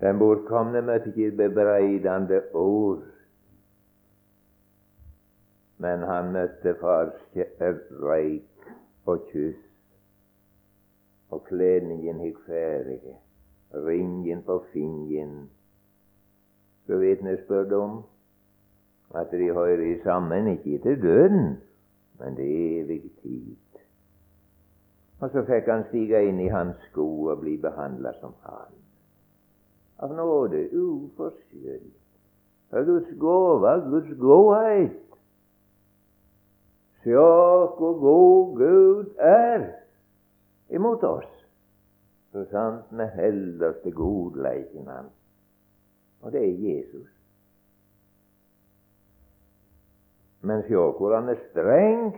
Den 0.00 0.18
bortkomne 0.18 0.82
møtte 0.82 1.10
ikke 1.10 1.26
et 1.26 1.36
bebreidende 1.36 2.40
ord, 2.54 3.02
men 5.78 6.06
han 6.12 6.30
møtte 6.32 6.76
fars 6.80 7.18
kjærleik 7.34 8.70
og 9.06 9.26
kyss. 9.32 9.69
Og 11.30 11.44
kledningen 11.46 12.20
gikk 12.24 12.40
ferdig, 12.46 13.14
ringen 13.86 14.42
på 14.46 14.58
fingeren. 14.72 15.50
Så 16.86 16.98
vitnesbyrd 16.98 17.72
om 17.78 18.02
at 19.14 19.30
de 19.30 19.52
hører 19.54 20.02
sammen, 20.02 20.48
ikke 20.56 20.78
til 20.82 21.02
døden, 21.02 21.56
men 22.18 22.38
er 22.38 22.82
evig 22.82 23.02
tid. 23.22 23.56
Og 25.20 25.30
så 25.30 25.44
fikk 25.46 25.68
han 25.70 25.86
stige 25.88 26.22
inn 26.28 26.40
i 26.40 26.50
hans 26.50 26.78
sko 26.90 27.06
og 27.30 27.42
bli 27.44 27.56
behandla 27.60 28.14
som 28.20 28.34
han 28.46 28.80
av 30.00 30.14
nåde, 30.16 30.64
uforskyldt. 30.72 31.96
Av 32.72 32.86
Guds 32.86 33.10
gåve, 33.18 33.72
Guds 33.90 34.12
godhet. 34.20 34.96
Sjå 37.02 37.26
hvor 37.76 37.94
god 38.00 38.56
Gud 38.60 39.12
er 39.18 39.64
imot 40.70 41.04
oss. 41.04 41.30
Så 42.32 42.44
sant 42.50 42.90
vi 42.94 43.06
holder 43.14 43.68
oss 43.68 43.80
til 43.82 43.94
godleiken 43.94 44.88
hans. 44.88 45.14
Og 46.20 46.32
det 46.32 46.42
er 46.44 46.58
Jesus. 46.68 47.08
Men 50.40 50.62
sjå 50.68 50.90
hvor 50.96 51.14
han 51.16 51.28
er 51.28 51.40
streng 51.50 52.14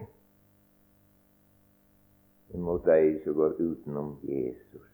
imot 2.54 2.84
de 2.86 3.20
som 3.24 3.34
går 3.34 3.56
utenom 3.58 4.18
Jesus. 4.22 4.88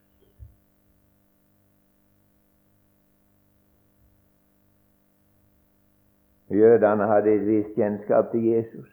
Jødene 6.49 7.05
hadde 7.05 7.33
et 7.35 7.45
visst 7.45 7.75
kjennskap 7.75 8.31
til 8.31 8.43
Jesus. 8.43 8.89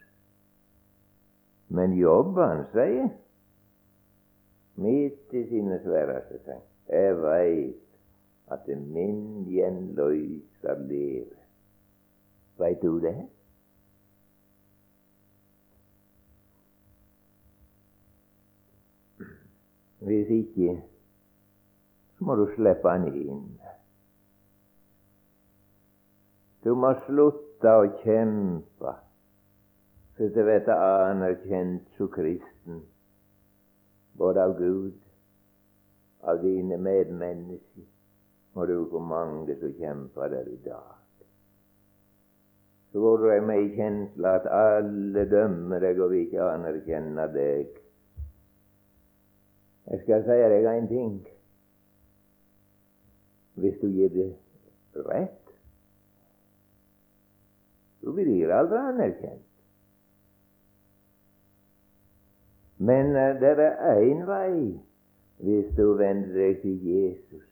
Men 1.68 1.94
jobben 1.96 2.66
sier 2.74 3.08
midt 4.76 5.32
i 5.32 5.42
sine 5.48 5.80
sværeste 5.82 6.38
ting 6.44 6.62
Jeg 6.88 7.16
veit 7.22 7.82
at 8.50 8.68
min 8.78 9.44
gjenløser 9.48 10.78
lever. 10.78 11.40
Veit 12.58 12.82
du 12.82 12.98
det? 13.02 13.16
Hvis 19.98 20.28
ikke, 20.30 20.82
så 22.18 22.24
må 22.24 22.34
du 22.34 22.46
slippe 22.54 22.88
han 22.88 23.08
inn. 23.10 23.42
Du 26.64 26.74
må 26.78 26.92
slutte 27.08 27.72
å 27.74 27.88
kjempe 28.04 28.94
for 30.16 30.32
du 30.32 30.44
bli 30.46 30.72
anerkjent 30.72 31.88
som 31.96 32.08
kristen, 32.08 32.80
både 34.18 34.44
av 34.44 34.58
Gud, 34.58 34.94
av 36.20 36.40
dine 36.42 36.78
medmennesker, 36.78 37.86
og 38.56 38.68
du 38.68 38.76
hvor 38.90 39.04
mange 39.04 39.56
som 39.60 39.74
kjemper 39.76 40.32
der 40.32 40.48
i 40.48 40.56
dag. 40.64 40.94
Så 42.92 43.00
går 43.00 43.18
det 43.18 43.42
med 43.44 43.62
i 43.62 43.72
kjensla 43.76 44.36
at 44.38 44.46
alle 44.48 45.26
dømmer 45.28 45.82
deg 45.84 45.98
og 46.00 46.14
vil 46.14 46.22
ikke 46.24 46.44
anerkjenne 46.48 47.26
deg. 47.34 47.74
Jeg 49.86 50.00
skal 50.02 50.24
si 50.24 50.38
deg 50.52 50.68
en 50.70 50.88
ting. 50.90 51.16
Hvis 53.60 53.76
du 53.82 53.88
gir 53.88 54.08
det 54.14 54.30
rett, 55.06 55.52
så 58.00 58.14
blir 58.16 58.54
aldri 58.54 58.80
anerkjent. 58.80 59.45
Men 62.78 63.16
uh, 63.16 63.34
det 63.40 63.56
er 63.58 64.00
én 64.00 64.26
vei 64.28 64.80
hvis 65.36 65.68
du 65.76 65.92
vender 65.98 66.32
deg 66.32 66.60
til 66.62 66.80
Jesus 66.80 67.44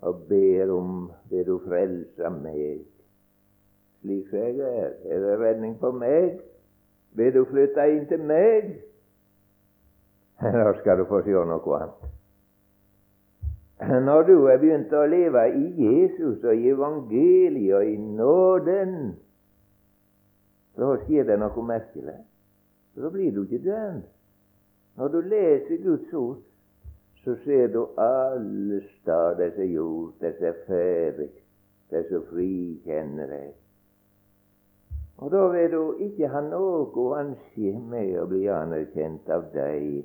og 0.00 0.24
ber 0.28 0.70
om 0.72 1.10
vil 1.30 1.46
du 1.46 1.58
frelse 1.66 2.30
meg 2.40 2.86
slik 4.00 4.32
jeg 4.32 4.58
er. 4.58 4.92
Er 5.04 5.18
det 5.20 5.40
redning 5.40 5.78
for 5.80 5.92
meg? 5.92 6.40
Vil 7.12 7.34
du 7.34 7.44
flytte 7.44 7.84
inn 7.90 8.06
til 8.08 8.24
meg? 8.24 8.78
Da 10.40 10.72
skal 10.80 10.98
du 10.98 11.04
få 11.04 11.20
se 11.22 11.34
noe 11.36 11.76
annet. 11.76 12.06
Når 14.04 14.22
du 14.28 14.34
er 14.48 14.58
begynt 14.60 14.92
å 14.92 15.06
leve 15.08 15.42
i 15.56 15.66
Jesus 15.84 16.44
og 16.44 16.56
i 16.56 16.68
evangeliet 16.68 17.76
og 17.76 17.84
i 17.88 17.96
nåden, 17.96 18.94
så 20.76 20.94
skjer 21.04 21.28
det 21.28 21.38
noe 21.40 21.64
merkelig. 21.64 22.16
Så 22.94 23.10
blir 23.10 23.32
du 23.32 23.42
ikke 23.42 23.62
dømt. 23.64 24.08
Når 24.96 25.08
du 25.08 25.20
leser 25.20 25.82
Guds 25.84 26.12
ord, 26.12 26.38
så 27.24 27.36
ser 27.44 27.66
du 27.72 27.86
alle 28.00 28.80
steder 29.00 29.50
som 29.54 29.62
er 29.62 29.72
gjort, 29.72 30.14
det 30.20 30.34
som 30.36 30.46
er 30.48 30.62
ferdig, 30.66 31.30
det 31.90 32.04
som 32.10 32.24
frikjenner 32.30 33.30
deg. 33.30 33.50
Og 35.20 35.30
da 35.32 35.42
vil 35.52 35.72
du 35.72 35.82
ikke 36.08 36.30
ha 36.32 36.40
noe 36.44 37.10
ansje 37.20 37.74
med 37.92 38.16
å 38.18 38.26
bli 38.28 38.46
anerkjent 38.52 39.28
av 39.30 39.50
deg 39.54 40.02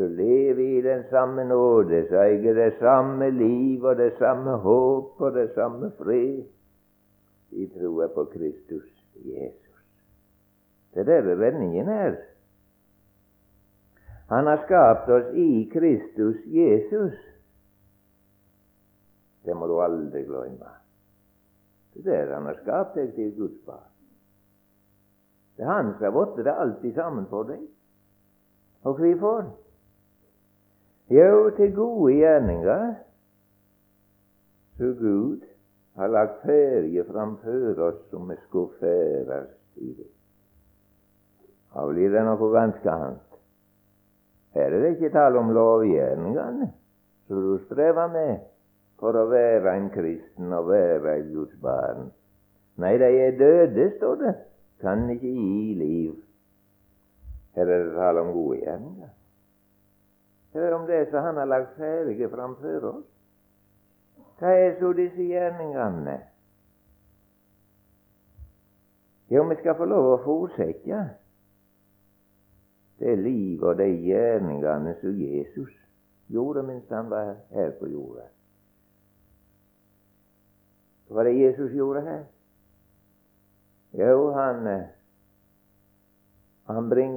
så 0.00 0.06
lever 0.08 0.78
i 0.78 0.80
den 0.80 1.02
samme 1.10 1.44
nåde, 1.44 2.06
så 2.08 2.22
eier 2.24 2.54
det 2.56 2.70
samme 2.78 3.30
liv 3.36 3.84
og 3.84 3.98
det 3.98 4.14
samme 4.18 4.54
håp 4.64 5.20
og 5.20 5.34
det 5.34 5.50
samme 5.54 5.90
fred. 5.98 6.46
Vi 7.50 7.66
tror 7.74 8.06
på 8.14 8.24
Kristus 8.32 8.86
Jesus. 9.24 9.69
Det 10.94 11.08
er 11.08 11.22
der 11.22 11.34
vendingen 11.34 11.88
er. 11.88 12.16
Han 14.30 14.46
har 14.46 14.62
skapt 14.64 15.08
oss 15.10 15.34
i 15.34 15.70
Kristus 15.72 16.36
Jesus. 16.46 17.14
Det 19.44 19.56
må 19.56 19.66
du 19.66 19.80
aldri 19.82 20.22
glemme. 20.24 20.70
Det 21.94 22.06
er 22.06 22.26
der 22.26 22.34
han 22.34 22.46
har 22.46 22.58
skapt 22.62 22.94
deg 22.94 23.14
til 23.14 23.32
Guds 23.38 23.58
barn. 23.66 23.88
Det 25.56 25.66
er 25.66 25.72
han 25.72 25.94
som 25.98 26.06
har 26.06 26.14
blitt 26.14 26.44
det 26.46 26.54
alltid 26.54 26.94
sammen 26.94 27.26
for 27.30 27.48
deg. 27.48 27.64
Og 28.82 28.94
hvorfor? 28.98 29.50
Jo, 31.10 31.50
til 31.56 31.74
gode 31.74 32.14
gjerninger 32.14 32.94
så 34.78 34.94
Gud 35.00 35.42
har 35.98 36.08
lagt 36.08 36.38
ferie 36.46 37.04
framfor 37.04 37.82
oss 37.88 37.98
som 38.10 38.30
vi 38.30 38.38
skulle 38.46 38.78
ferdes 38.78 39.50
i 39.76 39.90
det. 39.98 40.19
Da 41.74 41.86
blir 41.86 42.10
det 42.10 42.22
noe 42.26 42.52
ganske 42.52 42.90
annet. 42.90 43.26
Her 44.54 44.74
er 44.74 44.82
det 44.82 44.94
ikke 44.96 45.12
tale 45.14 45.38
om 45.38 45.52
lovgjerningene 45.54 46.72
som 47.28 47.42
du 47.44 47.58
strever 47.68 48.08
med 48.10 48.40
for 48.98 49.14
å 49.16 49.28
være 49.30 49.76
en 49.78 49.86
kristen 49.94 50.50
og 50.52 50.72
være 50.72 51.14
et 51.20 51.30
Guds 51.30 51.54
barn. 51.62 52.10
Nei, 52.80 52.96
de 52.98 53.10
er 53.26 53.38
døde, 53.38 53.86
står 53.96 54.18
det. 54.24 54.34
Kan 54.80 55.06
ikke 55.12 55.30
gi 55.30 55.76
liv. 55.78 56.18
Her 57.54 57.68
er 57.68 57.84
det 57.84 57.94
tale 57.94 58.24
om 58.24 58.32
gode 58.34 58.58
gjerninger. 58.64 59.14
Hør 60.54 60.76
om 60.80 60.86
det 60.86 61.04
som 61.10 61.22
han 61.22 61.38
har 61.38 61.46
lagt 61.46 61.76
ferdige 61.78 62.28
framfor 62.32 62.88
oss. 62.90 63.06
Hva 64.40 64.54
er 64.56 64.74
så 64.80 64.90
disse 64.96 65.22
gjerningene? 65.22 66.16
Jo, 69.30 69.44
vi 69.46 69.56
skal 69.60 69.76
få 69.78 69.86
lov 69.86 70.08
å 70.10 70.22
fortsette 70.24 71.02
det 73.00 73.16
livet 73.18 73.64
og 73.64 73.78
de 73.80 73.88
gjerningene 74.04 74.94
som 75.00 75.16
Jesus 75.16 75.72
gjorde 76.30 76.62
mens 76.66 76.88
han 76.92 77.08
var 77.10 77.34
her 77.54 77.72
på 77.80 77.88
jorda. 77.88 78.26
Hva 81.08 81.18
var 81.18 81.26
det 81.26 81.38
Jesus 81.40 81.72
gjorde 81.74 82.04
her? 82.06 82.24
Jo, 83.98 84.30
han 84.36 84.68
han, 86.70 86.88
bring, 86.88 87.16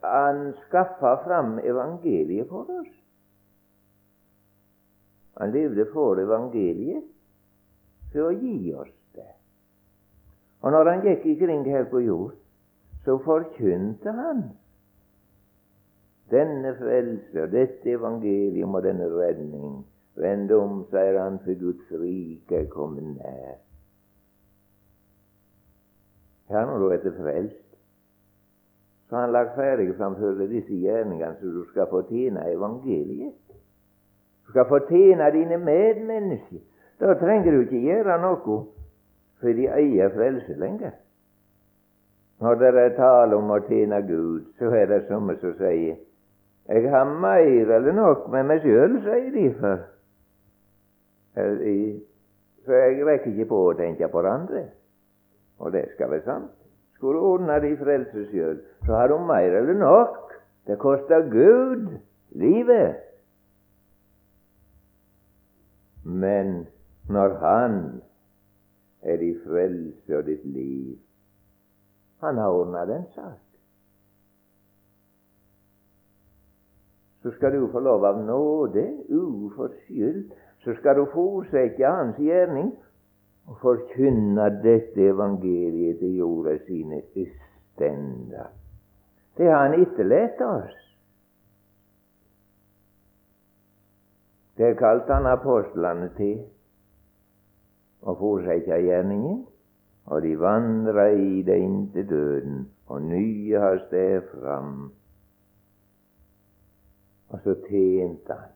han 0.00 0.54
skaffa 0.66 1.16
fram 1.24 1.58
evangeliet 1.58 2.48
for 2.48 2.70
oss. 2.80 2.94
Han 5.36 5.52
levde 5.52 5.86
for 5.92 6.18
evangeliet 6.18 7.04
for 8.12 8.30
å 8.30 8.32
gi 8.34 8.72
oss 8.74 8.90
det. 9.14 9.30
Og 10.64 10.72
når 10.74 10.90
han 10.90 11.04
gikk 11.06 11.28
ikring 11.36 11.62
her 11.68 11.86
på 11.92 12.00
jord, 12.02 12.34
så 13.06 13.18
forkynte 13.22 14.12
han 14.12 14.42
denne 16.30 16.72
frelse 16.74 17.42
og 17.42 17.52
dette 17.52 17.92
evangelium 17.94 18.74
og 18.74 18.82
denne 18.82 19.06
redning. 19.06 19.84
Vend 20.18 20.50
om, 20.50 20.80
sier 20.90 21.20
han, 21.20 21.36
for 21.44 21.54
Guds 21.60 21.92
rike 22.00 22.64
er 22.64 22.66
kommet 22.72 23.04
nær. 23.04 23.60
Her 26.50 26.66
når 26.66 26.82
du 26.82 26.88
er 26.88 27.14
frelst, 27.20 27.62
så 29.06 29.16
har 29.16 29.28
han 29.28 29.36
lagt 29.36 29.54
ferdig 29.54 29.92
framfor 29.94 30.42
disse 30.50 30.74
gjerningene 30.74 31.38
så 31.38 31.54
du 31.54 31.62
skal 31.70 31.86
fortjene 31.90 32.42
evangeliet. 32.50 33.38
Du 34.46 34.50
skal 34.50 34.66
fortjene 34.66 35.30
dine 35.30 35.62
medmennesker. 35.62 36.62
Da 37.00 37.14
trenger 37.14 37.52
du 37.52 37.60
ikke 37.60 37.86
gjøre 37.86 38.18
noe 38.22 38.62
for 39.38 39.52
de 39.52 39.70
eier 39.70 40.10
frelse 40.10 40.58
lenger. 40.58 40.96
Når 42.40 42.54
det 42.60 42.72
er 42.76 42.96
tale 42.96 43.36
om 43.36 43.50
å 43.50 43.62
tjene 43.68 44.02
Gud, 44.04 44.50
så 44.58 44.68
er 44.76 44.90
det 44.90 45.06
somme 45.08 45.38
som 45.40 45.54
sier 45.60 45.96
jeg 46.66 46.90
har 46.90 47.04
mer 47.04 47.70
eller 47.76 47.92
nok 47.94 48.24
med 48.34 48.48
meg 48.48 48.64
sjøl, 48.64 48.96
sier 49.04 49.28
de, 49.30 49.44
for, 49.60 49.84
for 52.66 52.74
jeg 52.74 53.04
rekker 53.06 53.30
ikke 53.30 53.46
på 53.52 53.60
å 53.68 53.76
tenke 53.78 54.08
på 54.10 54.24
andre. 54.26 54.64
Og 55.62 55.70
det 55.72 55.84
skal 55.94 56.10
være 56.10 56.26
sant. 56.26 56.50
Skulle 56.98 57.20
du 57.20 57.28
ordne 57.28 57.60
de 57.62 57.70
frelse 57.78 58.26
sjøl, 58.32 58.58
så 58.86 58.98
har 58.98 59.12
du 59.12 59.18
mer 59.22 59.60
eller 59.60 59.78
nok. 59.78 60.34
Det 60.66 60.78
koster 60.82 61.28
Gud 61.30 61.86
livet. 62.34 62.98
Men 66.02 66.66
når 67.08 67.38
Han 67.38 68.02
er 69.02 69.16
din 69.22 69.38
frelse 69.46 70.18
og 70.18 70.26
ditt 70.26 70.44
liv, 70.44 70.98
han 72.26 72.38
har 72.42 72.54
ordna 72.54 72.84
den 72.86 73.04
sak. 73.14 73.42
Så 77.22 77.32
skal 77.34 77.52
du 77.52 77.68
få 77.72 77.80
lov 77.82 78.04
av 78.04 78.18
nåde, 78.22 78.84
uforskyldt, 79.08 80.34
så 80.64 80.74
skal 80.78 80.96
du 81.00 81.06
fortsette 81.14 81.86
hans 81.86 82.18
gjerning 82.22 82.72
og 83.46 83.58
forkynne 83.62 84.48
dette 84.62 85.08
evangeliet 85.10 85.98
til 86.02 86.16
jorda 86.20 86.56
sine 86.66 87.02
ytterender. 87.14 88.50
Det 89.36 89.50
har 89.50 89.68
han 89.68 89.80
etterlatt 89.80 90.40
oss. 90.46 90.76
Det 94.56 94.72
kalte 94.78 95.12
han 95.12 95.26
apostlene 95.28 96.08
til 96.16 96.38
å 98.06 98.14
fortsette 98.16 98.80
gjerningen. 98.86 99.44
Og 100.06 100.22
de 100.22 100.36
vandra 100.38 101.08
i 101.10 101.42
det 101.42 101.56
inntil 101.58 102.08
døden, 102.08 102.60
og 102.86 103.02
nye 103.02 103.58
har 103.58 103.80
steg 103.88 104.22
fram. 104.30 104.92
Og 107.28 107.40
så 107.42 107.56
tjente 107.66 108.32
han. 108.32 108.54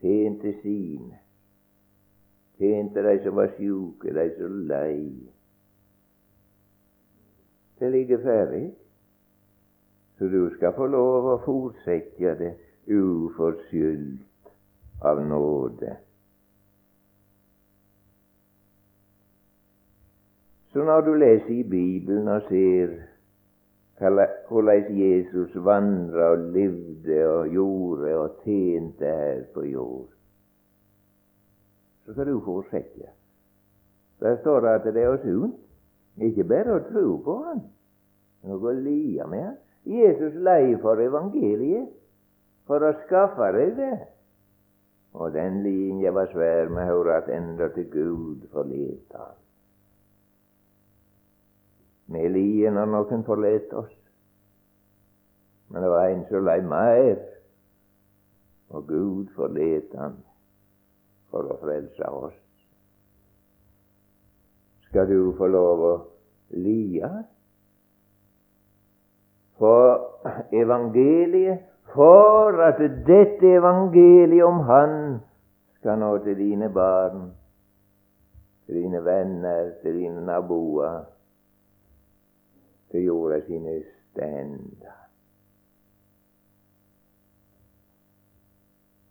Tjente 0.00 0.54
sine. 0.62 1.18
Tjente 2.58 3.02
de 3.02 3.16
som 3.24 3.34
var 3.36 3.50
sjuke, 3.56 4.14
de 4.14 4.28
som 4.38 4.60
lei. 4.70 5.10
Det 7.78 7.90
ligger 7.90 8.22
ferdig, 8.22 8.68
så 10.18 10.24
du 10.30 10.50
skal 10.54 10.76
få 10.76 10.86
lov 10.86 11.26
å 11.32 11.38
fortsette 11.42 12.36
det 12.38 12.52
uforskyldt 12.86 14.52
av 15.02 15.24
nåde. 15.26 16.03
Så 20.74 20.82
når 20.84 21.00
du 21.00 21.12
leser 21.14 21.50
i 21.54 21.62
Bibelen 21.62 22.28
og 22.28 22.42
ser 22.48 22.88
hvordan 24.48 24.88
Jesus 24.98 25.52
vandra 25.54 26.32
og 26.32 26.38
levde 26.38 27.18
og 27.28 27.48
gjorde 27.48 28.16
og 28.18 28.40
tjente 28.44 29.06
her 29.06 29.44
på 29.54 29.62
jord, 29.62 30.08
så 32.04 32.12
skal 32.12 32.26
du 32.26 32.40
fortsette. 32.40 33.06
Der 34.20 34.36
står 34.40 34.60
det 34.60 34.68
at 34.68 34.88
det 34.94 35.02
er 35.02 35.16
sunt 35.22 35.54
ikke 36.26 36.44
bare 36.44 36.74
å 36.74 36.82
tro 36.88 37.04
på 37.22 37.36
Han, 37.44 37.62
men 38.42 38.56
å 38.56 38.58
gå 38.58 38.74
lia 38.74 39.28
med 39.30 39.44
Han. 39.44 39.56
Jesus 39.86 40.34
lei 40.42 40.74
for 40.82 40.98
evangeliet 40.98 41.86
for 42.66 42.82
å 42.82 42.92
skaffe 43.04 43.52
deg 43.54 43.78
det. 43.78 43.94
Og 45.14 45.30
den 45.38 45.62
linja 45.62 46.10
var 46.10 46.34
svær 46.34 46.66
med 46.66 46.82
å 46.82 46.98
høre 46.98 47.22
at 47.22 47.30
enda 47.30 47.70
til 47.78 47.86
Gud 47.94 48.50
forlot 48.50 49.18
Han. 49.22 49.43
Vi 52.06 52.28
lider 52.28 52.74
når 52.74 52.90
noen 52.92 53.24
forlater 53.24 53.80
oss. 53.80 53.92
Men 55.72 55.82
det 55.82 55.90
var 55.90 56.08
en 56.08 56.24
som 56.28 56.44
lei 56.44 56.60
mer, 56.62 57.14
og 58.74 58.88
Gud 58.88 59.30
forlot 59.36 59.94
han 59.98 60.18
for 61.32 61.48
å 61.50 61.60
frelse 61.62 62.10
oss. 62.12 62.40
Skal 64.88 65.08
du 65.10 65.32
få 65.38 65.48
lov 65.50 65.86
å 65.88 65.94
lia 66.54 67.10
for 69.58 70.44
evangeliet, 70.54 71.64
for 71.94 72.58
at 72.66 72.78
dette 73.06 73.50
evangeliet 73.54 74.44
om 74.44 74.60
Han 74.66 74.94
skal 75.78 75.98
nå 76.02 76.12
til 76.24 76.38
dine 76.38 76.68
barn, 76.74 77.28
til 78.66 78.80
dine 78.82 79.02
venner, 79.04 79.74
til 79.82 80.00
dine 80.00 80.24
naboer 80.26 81.04
til 82.94 83.08
jorda 83.08 83.40
sine 83.48 83.80
stender. 83.82 84.98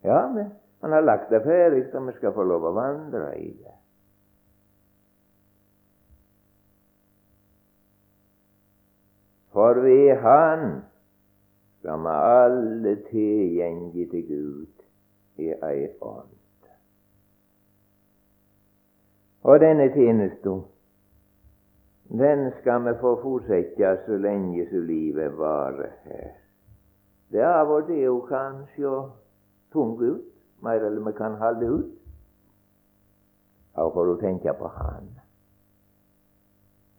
Ja, 0.03 0.27
men 0.31 0.51
han 0.81 0.91
har 0.91 1.01
lagt 1.01 1.29
det 1.29 1.43
ferdig, 1.43 1.85
så 1.91 1.99
vi 1.99 2.15
skal 2.15 2.33
få 2.35 2.43
lov 2.47 2.63
å 2.67 2.73
vandre 2.75 3.27
i 3.39 3.51
det. 3.51 3.75
For 9.53 9.83
ved 9.83 10.15
Han 10.23 10.63
som 11.83 12.07
vi 12.07 12.15
alle 12.15 12.95
tilgjengi 13.11 14.05
til 14.09 14.23
Gud 14.27 14.85
i 15.43 15.51
ei 15.51 15.89
ånd. 16.01 16.31
Og 19.43 19.59
denne 19.59 19.89
tjenesten, 19.91 20.63
den 22.13 22.51
skal 22.61 22.85
vi 22.85 22.93
få 23.01 23.15
fortsette 23.21 23.97
så 24.05 24.17
lenge 24.17 24.67
som 24.69 24.85
livet 24.85 25.37
varer 25.37 25.91
her. 26.03 26.31
Det 27.31 27.41
er 27.41 27.55
av 27.57 27.71
og 27.73 27.87
til 27.87 28.05
hun 28.05 28.27
kan 28.27 28.59
se 28.75 28.89
tung 29.73 29.97
ut, 30.01 30.25
mer 30.61 30.85
eller 30.85 31.01
vi 31.07 31.11
kan 31.17 31.37
holde 31.41 31.69
ut. 31.69 31.93
Da 33.73 33.87
får 33.89 34.11
å 34.11 34.19
tenke 34.21 34.53
på 34.53 34.69
Han. 34.69 35.07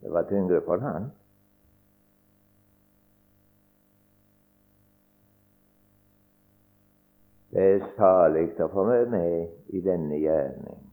Det 0.03 0.11
var 0.11 0.27
tyngre 0.27 0.59
for 0.65 0.83
Han. 0.83 1.07
Det 7.55 7.63
er 7.63 7.87
salig 7.95 8.49
å 8.59 8.67
få 8.67 8.83
være 8.83 9.07
med 9.15 9.71
i 9.71 9.79
denne 9.79 10.19
gjerning. 10.19 10.84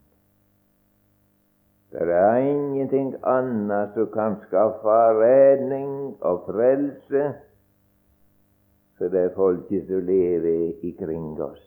Det 1.92 2.08
er 2.08 2.36
ingenting 2.36 3.14
annet 3.24 3.90
som 3.94 4.06
kan 4.14 4.36
skaffe 4.46 4.94
redning 5.18 6.16
og 6.20 6.44
frelse 6.46 7.24
for 8.98 9.12
det 9.12 9.32
folket 9.34 9.90
som 9.90 10.06
lever 10.08 10.72
ikring 10.88 11.36
oss, 11.42 11.60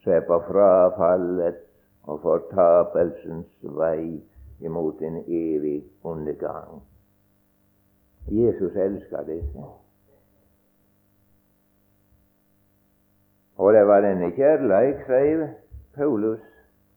som 0.00 0.12
er 0.12 0.24
på 0.24 0.38
frafallet 0.46 1.60
og 2.08 2.22
fortapelsens 2.24 3.52
vei 3.76 4.22
imot 4.64 5.04
en 5.04 5.20
evig 5.26 5.82
undergang. 6.04 6.80
Jesus 8.30 8.76
elsker 8.76 9.28
disse. 9.28 9.68
Og 13.56 13.74
det 13.74 13.86
var 13.86 14.00
denne 14.00 14.32
kjærleik, 14.32 15.04
sier 15.06 15.48
Paulus, 15.94 16.40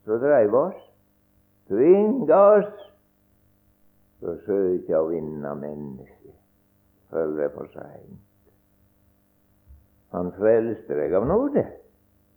som 0.05 0.23
dreiv 0.23 0.55
oss, 0.55 0.84
tvinga 1.69 2.41
oss 2.57 2.73
til 4.19 4.31
å 4.31 4.37
søke 4.45 4.99
å 4.99 5.09
vinne 5.11 5.55
mennesket 5.59 6.35
før 7.13 7.33
det 7.37 7.49
for 7.55 7.69
seint. 7.73 8.21
Han 10.15 10.31
frelste 10.37 10.95
deg 10.95 11.15
av 11.17 11.27
nåde 11.27 11.65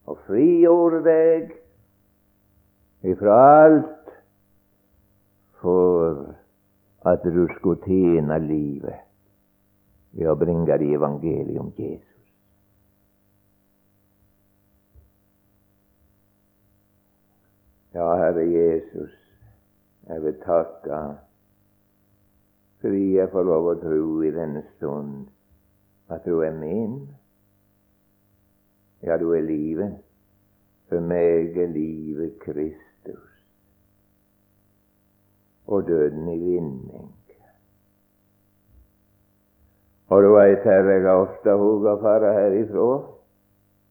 og 0.08 0.20
frigjorde 0.26 1.02
deg 1.06 1.52
ifra 3.06 3.36
alt 3.62 4.12
for 5.60 6.24
at 7.06 7.22
du 7.22 7.44
skulle 7.56 7.82
tjene 7.84 8.38
livet 8.42 9.04
ved 10.16 10.30
å 10.30 10.36
bringe 10.38 10.78
det 10.80 10.94
evangeliet 10.96 11.60
om 11.60 11.70
Jesus. 11.76 12.17
Ja, 17.98 18.16
Herre 18.16 18.44
Jesus, 18.46 19.14
jeg 20.06 20.22
vil 20.22 20.36
takke 20.44 20.98
fordi 22.78 23.16
jeg 23.16 23.30
får 23.32 23.46
lov 23.48 23.64
å 23.72 23.78
tro 23.80 24.20
i 24.22 24.30
denne 24.30 24.62
stund 24.76 25.24
at 26.14 26.22
du 26.22 26.44
er 26.46 26.54
min. 26.54 26.94
Ja, 29.02 29.16
du 29.18 29.32
er 29.34 29.42
livet. 29.42 29.96
For 30.86 31.02
meg 31.02 31.58
er 31.58 31.74
livet 31.74 32.38
Kristus, 32.40 33.34
og 35.66 35.90
døden 35.90 36.30
i 36.30 36.38
vinning. 36.38 37.10
Og 40.08 40.22
du 40.22 40.30
veit, 40.38 40.62
Herre, 40.64 40.94
jeg 40.94 41.04
har 41.04 41.26
ofte 41.26 41.58
huga 41.60 41.98
fare 42.00 42.30
herifra 42.38 42.90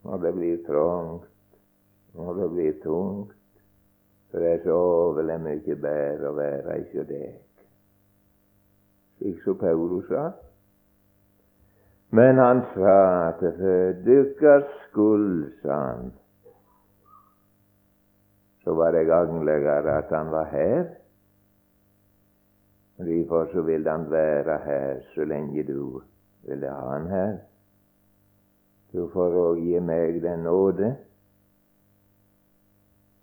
når 0.07 0.23
det 0.23 0.37
blir 0.39 0.63
trangt, 0.65 1.27
når 2.15 2.39
det 2.39 2.53
blir 2.55 2.79
tungt. 2.87 3.36
For 4.31 4.43
det 4.43 4.51
er 4.53 4.63
så 4.63 4.75
overlig 4.75 5.37
mye 5.41 5.75
bedre 5.81 6.31
å 6.31 6.35
være 6.35 6.79
hos 6.81 7.07
deg. 7.07 7.37
Slik 9.17 9.39
som 9.45 9.57
Paulus 9.61 10.05
sa. 10.11 10.27
Men 12.17 12.39
han 12.39 12.61
sa 12.73 12.97
at 13.29 13.41
for 13.57 13.97
dykkers 14.05 14.69
skyld, 14.87 15.47
sa 15.63 15.79
han, 15.79 16.11
så 18.63 18.75
var 18.75 18.91
det 18.95 19.07
gagnligere 19.07 19.97
at 19.97 20.11
han 20.11 20.31
var 20.31 20.47
her. 20.51 20.85
Derfor 22.97 23.47
så 23.51 23.61
vil 23.61 23.87
han 23.87 24.07
være 24.11 24.57
her 24.65 25.03
så 25.15 25.23
lenge 25.27 25.63
du 25.63 26.01
ville 26.47 26.71
ha 26.71 26.93
han 26.93 27.07
her. 27.11 27.37
Du 28.91 29.07
får 29.13 29.35
òg 29.39 29.59
gi 29.61 29.79
meg 29.83 30.21
den 30.23 30.43
nåde 30.47 30.95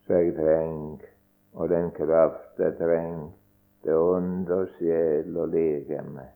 så 0.07 0.21
jeg 0.21 0.35
trenger, 0.37 1.07
og 1.55 1.69
den 1.69 1.91
kraft 1.97 2.59
jeg 2.59 2.77
trenger 2.79 3.31
til 3.85 4.01
ånd 4.01 4.51
og 4.53 4.69
sjel 4.79 5.37
og 5.37 5.49
legeme. 5.53 6.27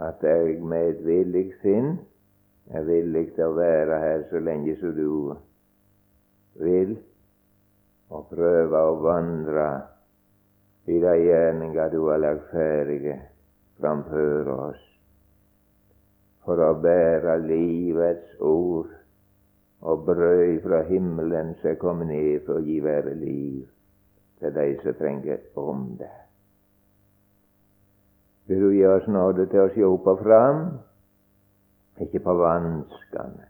At 0.00 0.24
jeg 0.24 0.60
med 0.64 0.88
et 0.88 1.04
villig 1.06 1.46
sinn 1.62 1.94
er 2.72 2.84
villig 2.88 3.26
til 3.36 3.50
å 3.50 3.56
være 3.56 3.98
her 4.02 4.24
så 4.30 4.40
lenge 4.40 4.76
som 4.80 4.94
du 4.96 5.34
vil, 6.60 6.96
og 8.12 8.28
prøve 8.28 8.80
å 8.88 8.96
vandre 9.00 9.68
i 10.88 10.98
de 11.00 11.12
gjerninger 11.24 11.92
du 11.92 12.00
har 12.08 12.20
lagt 12.20 12.48
ferdige 12.52 13.20
framfor 13.80 14.50
oss, 14.52 14.82
for 16.44 16.60
å 16.60 16.72
bære 16.82 17.38
livets 17.46 18.40
ord 18.40 18.90
og 19.82 20.04
brød 20.04 20.60
fra 20.62 20.82
himmelen 20.82 21.54
som 21.60 21.70
er 21.70 21.74
kommet 21.74 22.06
ned 22.06 22.44
for 22.46 22.60
å 22.60 22.62
gi 22.62 22.78
være 22.84 23.14
liv 23.18 23.64
til 24.38 24.54
de 24.54 24.66
som 24.82 24.94
trenger 24.98 25.40
om 25.58 25.88
det. 25.98 26.10
Vil 28.46 28.62
du 28.62 28.70
gi 28.74 28.84
oss 28.86 29.08
nåde 29.10 29.46
til 29.50 29.64
å 29.64 29.72
se 29.74 29.84
opp 29.86 30.06
og 30.12 30.22
fram, 30.22 30.62
ikke 32.02 32.22
på 32.22 32.34
vanskene, 32.38 33.48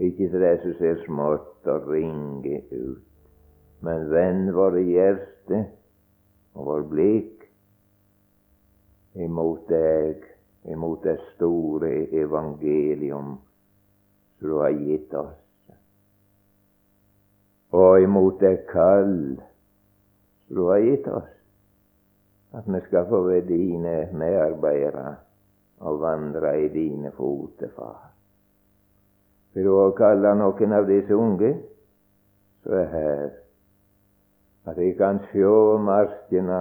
ikke 0.00 0.30
til 0.32 0.40
det 0.40 0.54
som 0.64 0.74
ser 0.80 1.04
smått 1.04 1.68
og 1.68 1.88
ringe 1.92 2.62
ut, 2.72 3.04
men 3.84 4.08
vend 4.12 4.52
våre 4.56 4.80
hjerte 4.88 5.62
og 6.56 6.68
vår 6.68 6.88
blikk 6.92 7.46
imot 9.20 9.68
deg, 9.68 10.24
imot 10.72 11.04
det 11.04 11.18
store 11.34 11.92
evangelium 12.16 13.34
som 14.38 14.48
du 14.48 14.60
har 14.62 14.72
gitt 14.76 15.12
oss 15.18 15.41
og 17.72 18.02
imot 18.02 18.40
det 18.40 18.66
kall 18.68 19.40
du 20.52 20.66
har 20.68 20.82
gitt 20.84 21.06
oss, 21.08 21.28
at 22.52 22.66
vi 22.68 22.80
skal 22.86 23.06
få 23.08 23.22
være 23.24 23.46
dine 23.48 23.94
medarbeidere 24.12 25.14
og 25.80 26.00
vandre 26.00 26.50
i 26.60 26.68
dine 26.68 27.12
foter, 27.16 27.68
far. 27.76 28.10
For 29.52 29.60
du 29.64 29.76
har 29.78 29.94
kalle 29.96 30.34
noen 30.36 30.74
av 30.76 30.88
disse 30.88 31.16
unge 31.16 31.54
som 32.62 32.76
er 32.76 32.90
her, 32.92 33.30
at 34.68 34.76
de 34.76 34.90
kan 34.98 35.22
sjå 35.30 35.78
markene 35.82 36.60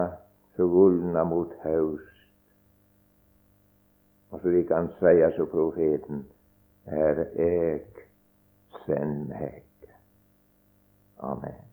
som 0.56 0.72
gulner 0.72 1.28
mot 1.28 1.52
haust, 1.66 2.08
og 4.32 4.40
så 4.40 4.56
de 4.56 4.64
kan 4.68 4.88
seie 5.02 5.28
som 5.36 5.52
profeten, 5.52 6.24
Herre, 6.88 7.28
jeg, 7.36 7.84
send 8.86 9.28
meg. 9.30 9.71
Amen. 11.22 11.71